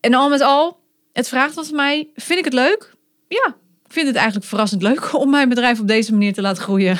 En 0.00 0.14
al 0.14 0.28
met 0.28 0.40
al, 0.40 0.80
het 1.12 1.28
vraagt 1.28 1.54
wat 1.54 1.66
van 1.66 1.76
mij. 1.76 2.08
Vind 2.14 2.38
ik 2.38 2.44
het 2.44 2.54
leuk? 2.54 2.94
Ja, 3.28 3.54
ik 3.86 3.92
vind 3.92 4.06
het 4.06 4.16
eigenlijk 4.16 4.46
verrassend 4.46 4.82
leuk 4.82 5.12
om 5.22 5.30
mijn 5.30 5.48
bedrijf 5.48 5.80
op 5.80 5.88
deze 5.88 6.12
manier 6.12 6.32
te 6.32 6.40
laten 6.40 6.62
groeien. 6.62 6.98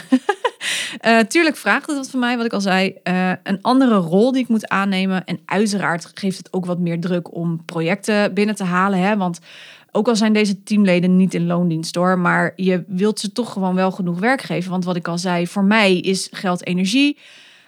uh, 1.06 1.18
tuurlijk 1.32 1.56
vraagt 1.56 1.86
het 1.86 1.96
wat 1.96 2.10
van 2.10 2.20
mij, 2.20 2.36
wat 2.36 2.46
ik 2.46 2.52
al 2.52 2.60
zei. 2.60 2.94
Een 3.42 3.62
andere 3.62 3.96
rol 3.96 4.32
die 4.32 4.42
ik 4.42 4.48
moet 4.48 4.68
aannemen. 4.68 5.24
En 5.24 5.40
uiteraard 5.44 6.10
geeft 6.14 6.38
het 6.38 6.52
ook 6.52 6.66
wat 6.66 6.78
meer 6.78 7.00
druk 7.00 7.34
om 7.34 7.64
projecten 7.64 8.34
binnen 8.34 8.54
te 8.54 8.64
halen. 8.64 8.98
Hè? 8.98 9.16
Want 9.16 9.38
ook 9.98 10.08
al 10.08 10.16
zijn 10.16 10.32
deze 10.32 10.62
teamleden 10.62 11.16
niet 11.16 11.34
in 11.34 11.46
loondienst 11.46 11.94
hoor, 11.94 12.18
maar 12.18 12.52
je 12.56 12.84
wilt 12.86 13.20
ze 13.20 13.32
toch 13.32 13.52
gewoon 13.52 13.74
wel 13.74 13.90
genoeg 13.90 14.18
werk 14.18 14.42
geven. 14.42 14.70
Want 14.70 14.84
wat 14.84 14.96
ik 14.96 15.08
al 15.08 15.18
zei, 15.18 15.46
voor 15.46 15.64
mij 15.64 15.96
is 15.96 16.28
geld 16.30 16.66
energie. 16.66 17.18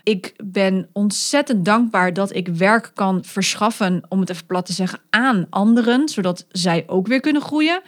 Ik 0.03 0.35
ben 0.45 0.89
ontzettend 0.93 1.65
dankbaar 1.65 2.13
dat 2.13 2.35
ik 2.35 2.49
werk 2.49 2.91
kan 2.95 3.25
verschaffen, 3.25 4.03
om 4.09 4.21
het 4.21 4.31
even 4.31 4.47
plat 4.47 4.67
te 4.67 4.73
zeggen, 4.73 4.99
aan 5.11 5.47
anderen, 5.51 6.09
zodat 6.09 6.47
zij 6.49 6.85
ook 6.87 7.07
weer 7.07 7.21
kunnen 7.21 7.43
groeien. 7.43 7.83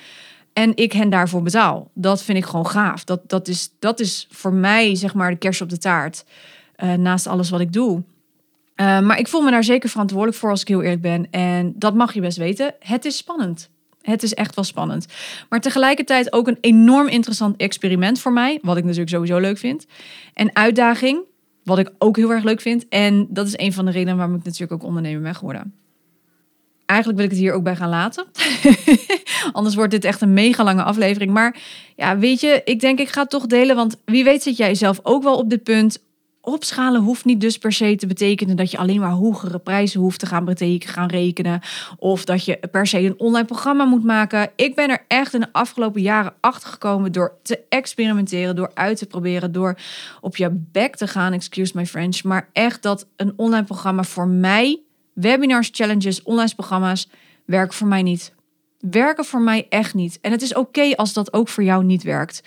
En 0.53 0.77
ik 0.77 0.93
hen 0.93 1.11
daarvoor 1.11 1.43
betaal. 1.43 1.91
Dat 1.95 2.23
vind 2.23 2.39
ik 2.39 2.45
gewoon 2.45 2.67
gaaf. 2.67 3.05
Dat, 3.05 3.21
dat, 3.27 3.49
is, 3.49 3.71
dat 3.79 4.01
is 4.01 4.27
voor 4.31 4.53
mij 4.53 4.95
zeg 4.95 5.15
maar 5.15 5.31
de 5.31 5.37
kers 5.37 5.61
op 5.61 5.69
de 5.69 5.79
taart. 5.79 6.25
Uh, 6.77 6.93
naast 6.93 7.27
alles 7.27 7.51
wat 7.51 7.61
ik 7.61 7.73
doe. 7.73 8.03
Uh, 8.77 9.01
maar 9.01 9.19
ik 9.19 9.29
voel 9.29 9.41
me 9.41 9.51
daar 9.51 9.65
zeker 9.65 9.89
verantwoordelijk 9.89 10.39
voor 10.39 10.51
als 10.51 10.61
ik 10.61 10.69
heel 10.69 10.83
eerlijk 10.83 11.03
ben. 11.03 11.31
En 11.31 11.73
dat 11.77 11.95
mag 11.95 12.15
je 12.15 12.21
best 12.21 12.37
weten. 12.37 12.75
Het 12.79 13.05
is 13.05 13.17
spannend. 13.17 13.71
Het 14.03 14.23
is 14.23 14.35
echt 14.35 14.55
wel 14.55 14.65
spannend. 14.65 15.07
Maar 15.49 15.61
tegelijkertijd 15.61 16.33
ook 16.33 16.49
een 16.49 16.59
enorm 16.61 17.09
interessant 17.09 17.57
experiment 17.57 18.21
voor 18.21 18.33
mij. 18.33 18.59
Wat 18.63 18.77
ik 18.77 18.83
natuurlijk 18.85 19.11
sowieso 19.11 19.39
leuk 19.39 19.59
vind. 19.59 19.87
En 20.35 20.57
uitdaging. 20.57 21.21
Wat 21.65 21.79
ik 21.79 21.91
ook 21.99 22.17
heel 22.17 22.31
erg 22.31 22.45
leuk 22.45 22.61
vind. 22.61 22.89
En 22.89 23.27
dat 23.31 23.47
is 23.47 23.59
een 23.59 23.73
van 23.73 23.85
de 23.85 23.91
redenen 23.91 24.17
waarom 24.17 24.35
ik 24.37 24.45
natuurlijk 24.45 24.73
ook 24.73 24.89
ondernemer 24.89 25.23
ben 25.23 25.35
geworden. 25.35 25.75
Eigenlijk 26.87 27.21
wil 27.21 27.29
ik 27.29 27.35
het 27.37 27.45
hier 27.45 27.57
ook 27.57 27.63
bij 27.63 27.77
gaan 27.77 27.89
laten. 27.89 28.25
Anders 29.53 29.75
wordt 29.75 29.91
dit 29.91 30.05
echt 30.05 30.21
een 30.21 30.33
mega 30.33 30.65
lange 30.65 30.83
aflevering. 30.83 31.33
Maar 31.33 31.57
ja, 31.97 32.19
weet 32.19 32.41
je, 32.41 32.61
ik 32.65 32.81
denk 32.81 32.99
ik 32.99 33.09
ga 33.09 33.21
het 33.21 33.31
toch 33.31 33.47
delen. 33.47 33.77
Want 33.77 33.97
wie 34.05 34.25
weet 34.25 34.43
zit 34.43 34.57
jij 34.57 34.75
zelf 34.75 35.01
ook 35.03 35.23
wel 35.23 35.37
op 35.37 35.51
dit 35.51 35.63
punt. 35.63 35.99
Opschalen 36.45 37.01
hoeft 37.01 37.25
niet 37.25 37.41
dus 37.41 37.59
per 37.59 37.73
se 37.73 37.97
te 37.97 38.07
betekenen 38.07 38.57
dat 38.57 38.71
je 38.71 38.79
alleen 38.79 39.01
maar 39.01 39.11
hogere 39.11 39.59
prijzen 39.59 40.01
hoeft 40.01 40.19
te 40.19 40.27
gaan, 40.27 40.45
betekenen, 40.45 40.95
gaan 40.95 41.09
rekenen. 41.09 41.61
Of 41.99 42.25
dat 42.25 42.45
je 42.45 42.59
per 42.71 42.87
se 42.87 42.99
een 42.99 43.19
online 43.19 43.47
programma 43.47 43.85
moet 43.85 44.05
maken. 44.05 44.51
Ik 44.57 44.75
ben 44.75 44.91
er 44.91 45.05
echt 45.09 45.35
in 45.35 45.41
de 45.41 45.53
afgelopen 45.53 46.01
jaren 46.01 46.35
achter 46.41 46.69
gekomen 46.69 47.13
door 47.13 47.35
te 47.43 47.61
experimenteren, 47.69 48.57
door 48.57 48.71
uit 48.75 48.97
te 48.97 49.07
proberen, 49.07 49.53
door 49.53 49.79
op 50.21 50.37
je 50.37 50.49
bek 50.73 50.97
te 50.97 51.07
gaan, 51.07 51.33
excuse 51.33 51.73
my 51.75 51.87
French. 51.87 52.23
Maar 52.23 52.49
echt 52.53 52.83
dat 52.83 53.07
een 53.17 53.33
online 53.37 53.65
programma 53.65 54.03
voor 54.03 54.29
mij 54.29 54.81
Webinars, 55.13 55.69
challenges, 55.73 56.23
online 56.23 56.55
programma's 56.55 57.09
werken 57.45 57.75
voor 57.75 57.89
mij 57.89 58.03
niet. 58.03 58.35
Werken 58.79 59.25
voor 59.25 59.41
mij 59.41 59.67
echt 59.69 59.95
niet. 59.95 60.19
En 60.21 60.31
het 60.31 60.43
is 60.43 60.55
oké 60.55 60.97
als 60.97 61.13
dat 61.13 61.33
ook 61.33 61.49
voor 61.49 61.65
jou 61.65 61.85
niet 61.85 62.03
werkt. 62.03 62.43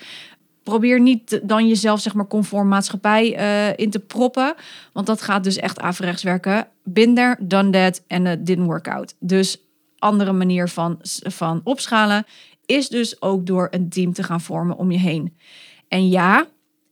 Probeer 0.66 1.00
niet 1.00 1.40
dan 1.42 1.68
jezelf 1.68 2.00
zeg 2.00 2.14
maar 2.14 2.26
conform 2.26 2.68
maatschappij 2.68 3.38
uh, 3.38 3.72
in 3.76 3.90
te 3.90 3.98
proppen. 3.98 4.54
Want 4.92 5.06
dat 5.06 5.22
gaat 5.22 5.44
dus 5.44 5.56
echt 5.56 5.80
averechts 5.80 6.22
werken. 6.22 6.68
There, 6.92 7.36
done 7.40 7.70
that 7.70 8.02
en 8.06 8.26
it 8.26 8.46
didn't 8.46 8.66
work 8.66 8.88
out. 8.88 9.14
Dus 9.18 9.60
andere 9.98 10.32
manier 10.32 10.68
van, 10.68 10.98
van 11.22 11.60
opschalen 11.64 12.24
is 12.64 12.88
dus 12.88 13.22
ook 13.22 13.46
door 13.46 13.68
een 13.70 13.88
team 13.88 14.12
te 14.12 14.22
gaan 14.22 14.40
vormen 14.40 14.76
om 14.76 14.90
je 14.90 14.98
heen. 14.98 15.36
En 15.88 16.08
ja, 16.08 16.46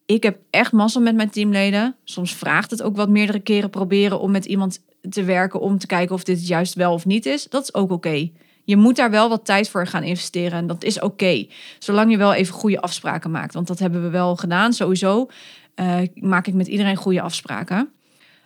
ik 0.07 0.23
heb 0.23 0.39
echt 0.51 0.73
massa 0.73 1.01
met 1.01 1.15
mijn 1.15 1.31
teamleden. 1.31 1.97
Soms 2.05 2.35
vraagt 2.35 2.71
het 2.71 2.83
ook 2.83 2.97
wat 2.97 3.09
meerdere 3.09 3.41
keren 3.41 3.71
proberen 3.71 4.21
om 4.21 4.31
met 4.31 4.45
iemand 4.45 4.81
te 5.11 5.25
werken 5.25 5.61
om 5.61 5.79
te 5.79 5.87
kijken 5.87 6.15
of 6.15 6.25
dit 6.25 6.47
juist 6.47 6.75
wel 6.75 6.93
of 6.93 7.07
niet 7.07 7.27
is. 7.27 7.49
Dat 7.49 7.63
is 7.63 7.75
ook 7.75 7.91
oké. 7.91 8.31
Je 8.65 8.77
moet 8.77 8.97
daar 8.97 9.11
wel 9.11 9.29
wat 9.29 9.45
tijd 9.45 9.69
voor 9.69 9.87
gaan 9.87 10.03
investeren 10.03 10.59
en 10.59 10.67
dat 10.67 10.85
is 10.85 11.01
oké. 11.01 11.47
Zolang 11.79 12.11
je 12.11 12.17
wel 12.17 12.35
even 12.35 12.55
goede 12.55 12.81
afspraken 12.81 13.31
maakt. 13.31 13.55
Want 13.55 13.67
dat 13.67 13.79
hebben 13.79 14.03
we 14.03 14.09
wel 14.09 14.37
gedaan. 14.37 14.73
Sowieso 14.73 15.29
uh, 15.77 15.97
maak 16.15 16.47
ik 16.47 16.55
met 16.55 16.67
iedereen 16.67 16.97
goede 16.97 17.21
afspraken. 17.21 17.89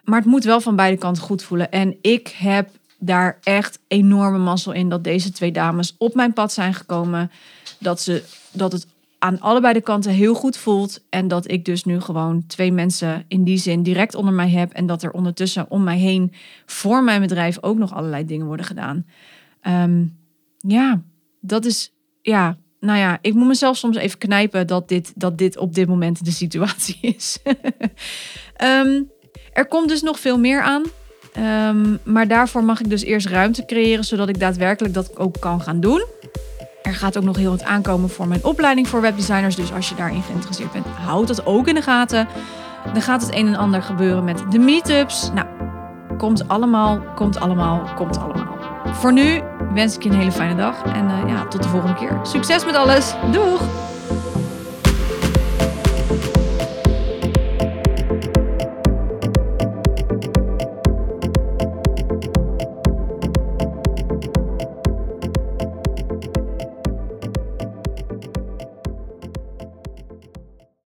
Maar 0.05 0.19
het 0.19 0.29
moet 0.29 0.45
wel 0.45 0.61
van 0.61 0.77
beide 0.77 0.99
kanten 0.99 1.23
goed 1.23 1.43
voelen. 1.43 1.71
En 1.71 1.97
ik 2.01 2.29
heb 2.29 2.71
daar 2.99 3.39
echt 3.43 3.79
enorme 3.89 4.39
mazzel 4.39 4.73
in 4.73 4.89
dat 4.89 5.05
deze 5.05 5.33
twee 5.33 5.53
dames 5.53 5.95
op 5.99 6.15
mijn 6.15 6.33
pad 6.33 6.53
zijn 6.53 6.75
gekomen. 6.75 7.31
Dat, 7.79 8.01
ze, 8.01 8.25
dat 8.53 8.73
het 8.73 8.87
aan 9.19 9.41
allebei 9.41 9.73
de 9.73 9.81
kanten 9.81 10.13
heel 10.13 10.35
goed 10.35 10.57
voelt. 10.57 11.01
En 11.11 11.29
dat 11.29 11.51
ik 11.51 11.65
dus 11.65 11.85
nu 11.85 12.01
gewoon 12.01 12.47
twee 12.47 12.73
mensen 12.73 13.25
in 13.29 13.45
die 13.45 13.59
zin 13.59 13.83
direct 13.83 14.15
onder 14.15 14.35
mij 14.35 14.51
heb. 14.51 14.73
En 14.73 14.87
dat 14.87 15.03
er 15.03 15.13
ondertussen 15.13 15.67
om 15.69 15.85
mij 15.85 15.99
heen 15.99 16.33
voor 16.67 17.05
mijn 17.05 17.21
bedrijf 17.21 17.59
ook 17.61 17.79
nog 17.79 17.95
allerlei 17.95 18.25
dingen 18.25 18.47
worden 18.47 18.67
gedaan. 18.67 19.07
Um, 19.63 20.19
ja, 20.59 21.03
dat 21.41 21.65
is. 21.65 21.93
Ja, 22.23 22.57
nou 22.81 22.99
ja, 22.99 23.19
ik 23.21 23.35
moet 23.35 23.47
mezelf 23.47 23.77
soms 23.77 23.97
even 23.97 24.19
knijpen 24.19 24.67
dat 24.67 24.89
dit, 24.89 25.13
dat 25.15 25.39
dit 25.39 25.57
op 25.57 25.75
dit 25.75 25.89
moment 25.89 26.25
de 26.25 26.31
situatie 26.31 26.99
is. 27.17 27.39
um, 28.63 29.11
er 29.53 29.67
komt 29.67 29.89
dus 29.89 30.03
nog 30.03 30.21
veel 30.21 30.39
meer 30.39 30.63
aan. 30.63 30.83
Um, 31.77 31.99
maar 32.05 32.29
daarvoor 32.29 32.65
mag 32.65 32.81
ik 32.81 32.91
dus 32.91 33.03
eerst 33.03 33.27
ruimte 33.27 33.65
creëren, 33.65 34.05
zodat 34.05 34.29
ik 34.29 34.41
daadwerkelijk 34.41 34.95
dat 34.95 35.17
ook 35.17 35.41
kan 35.41 35.61
gaan 35.61 35.81
doen. 35.81 36.07
Er 36.83 36.95
gaat 36.95 37.17
ook 37.17 37.25
nog 37.25 37.37
heel 37.37 37.51
wat 37.51 37.63
aankomen 37.63 38.11
voor 38.11 38.29
mijn 38.29 38.45
opleiding 38.45 38.89
voor 38.89 39.01
webdesigners. 39.01 39.57
Dus 39.57 39.73
als 39.73 39.89
je 39.89 39.95
daarin 39.95 40.23
geïnteresseerd 40.23 40.73
bent, 40.73 40.87
houd 40.87 41.27
dat 41.27 41.47
ook 41.47 41.69
in 41.69 41.75
de 41.75 41.83
gaten. 41.83 42.29
Dan 42.93 43.03
gaat 43.03 43.23
het 43.23 43.35
een 43.35 43.47
en 43.47 43.57
ander 43.57 43.83
gebeuren 43.83 44.25
met 44.25 44.43
de 44.51 44.59
meetups. 44.59 45.31
Nou, 45.35 45.47
komt 46.17 46.49
allemaal, 46.49 47.01
komt 47.15 47.41
allemaal, 47.41 47.95
komt 47.95 48.19
allemaal. 48.19 48.58
Voor 48.93 49.13
nu 49.13 49.43
wens 49.75 49.97
ik 49.97 50.03
je 50.03 50.09
een 50.09 50.17
hele 50.17 50.33
fijne 50.33 50.55
dag 50.55 50.83
en 50.83 51.05
uh, 51.05 51.29
ja, 51.29 51.47
tot 51.47 51.63
de 51.63 51.69
volgende 51.69 51.95
keer. 51.95 52.19
Succes 52.23 52.65
met 52.65 52.75
alles. 52.75 53.15
Doeg! 53.31 53.88